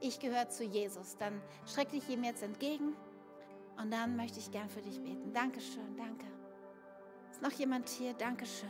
[0.00, 1.16] Ich gehöre zu Jesus.
[1.16, 2.96] Dann streck dich ihm jetzt entgegen
[3.80, 5.32] und dann möchte ich gern für dich beten.
[5.32, 6.26] Dankeschön, danke.
[7.30, 8.14] Ist noch jemand hier?
[8.14, 8.68] Dankeschön.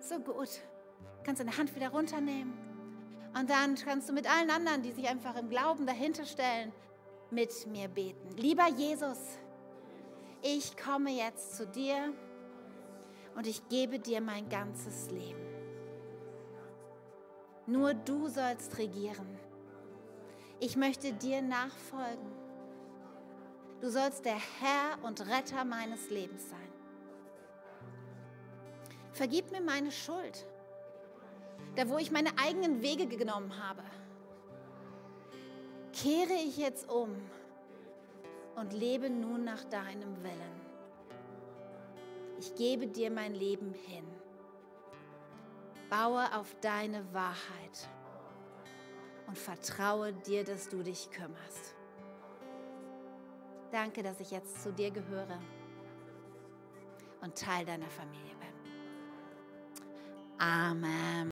[0.00, 0.48] So gut.
[1.00, 2.52] Du kannst deine Hand wieder runternehmen.
[3.38, 6.72] Und dann kannst du mit allen anderen, die sich einfach im Glauben dahinter stellen,
[7.30, 8.30] mit mir beten.
[8.36, 9.18] Lieber Jesus,
[10.42, 12.14] ich komme jetzt zu dir
[13.38, 15.46] und ich gebe dir mein ganzes Leben.
[17.66, 19.38] Nur du sollst regieren.
[20.58, 22.32] Ich möchte dir nachfolgen.
[23.80, 26.72] Du sollst der Herr und Retter meines Lebens sein.
[29.12, 30.44] Vergib mir meine Schuld,
[31.76, 33.84] da wo ich meine eigenen Wege genommen habe.
[35.92, 37.14] Kehre ich jetzt um
[38.56, 40.67] und lebe nun nach deinem Willen
[42.38, 44.04] ich gebe dir mein Leben hin.
[45.90, 47.88] Baue auf deine Wahrheit
[49.26, 51.74] und vertraue dir, dass du dich kümmerst.
[53.70, 55.38] Danke, dass ich jetzt zu dir gehöre
[57.20, 58.48] und Teil deiner Familie bin.
[60.38, 61.18] Amen.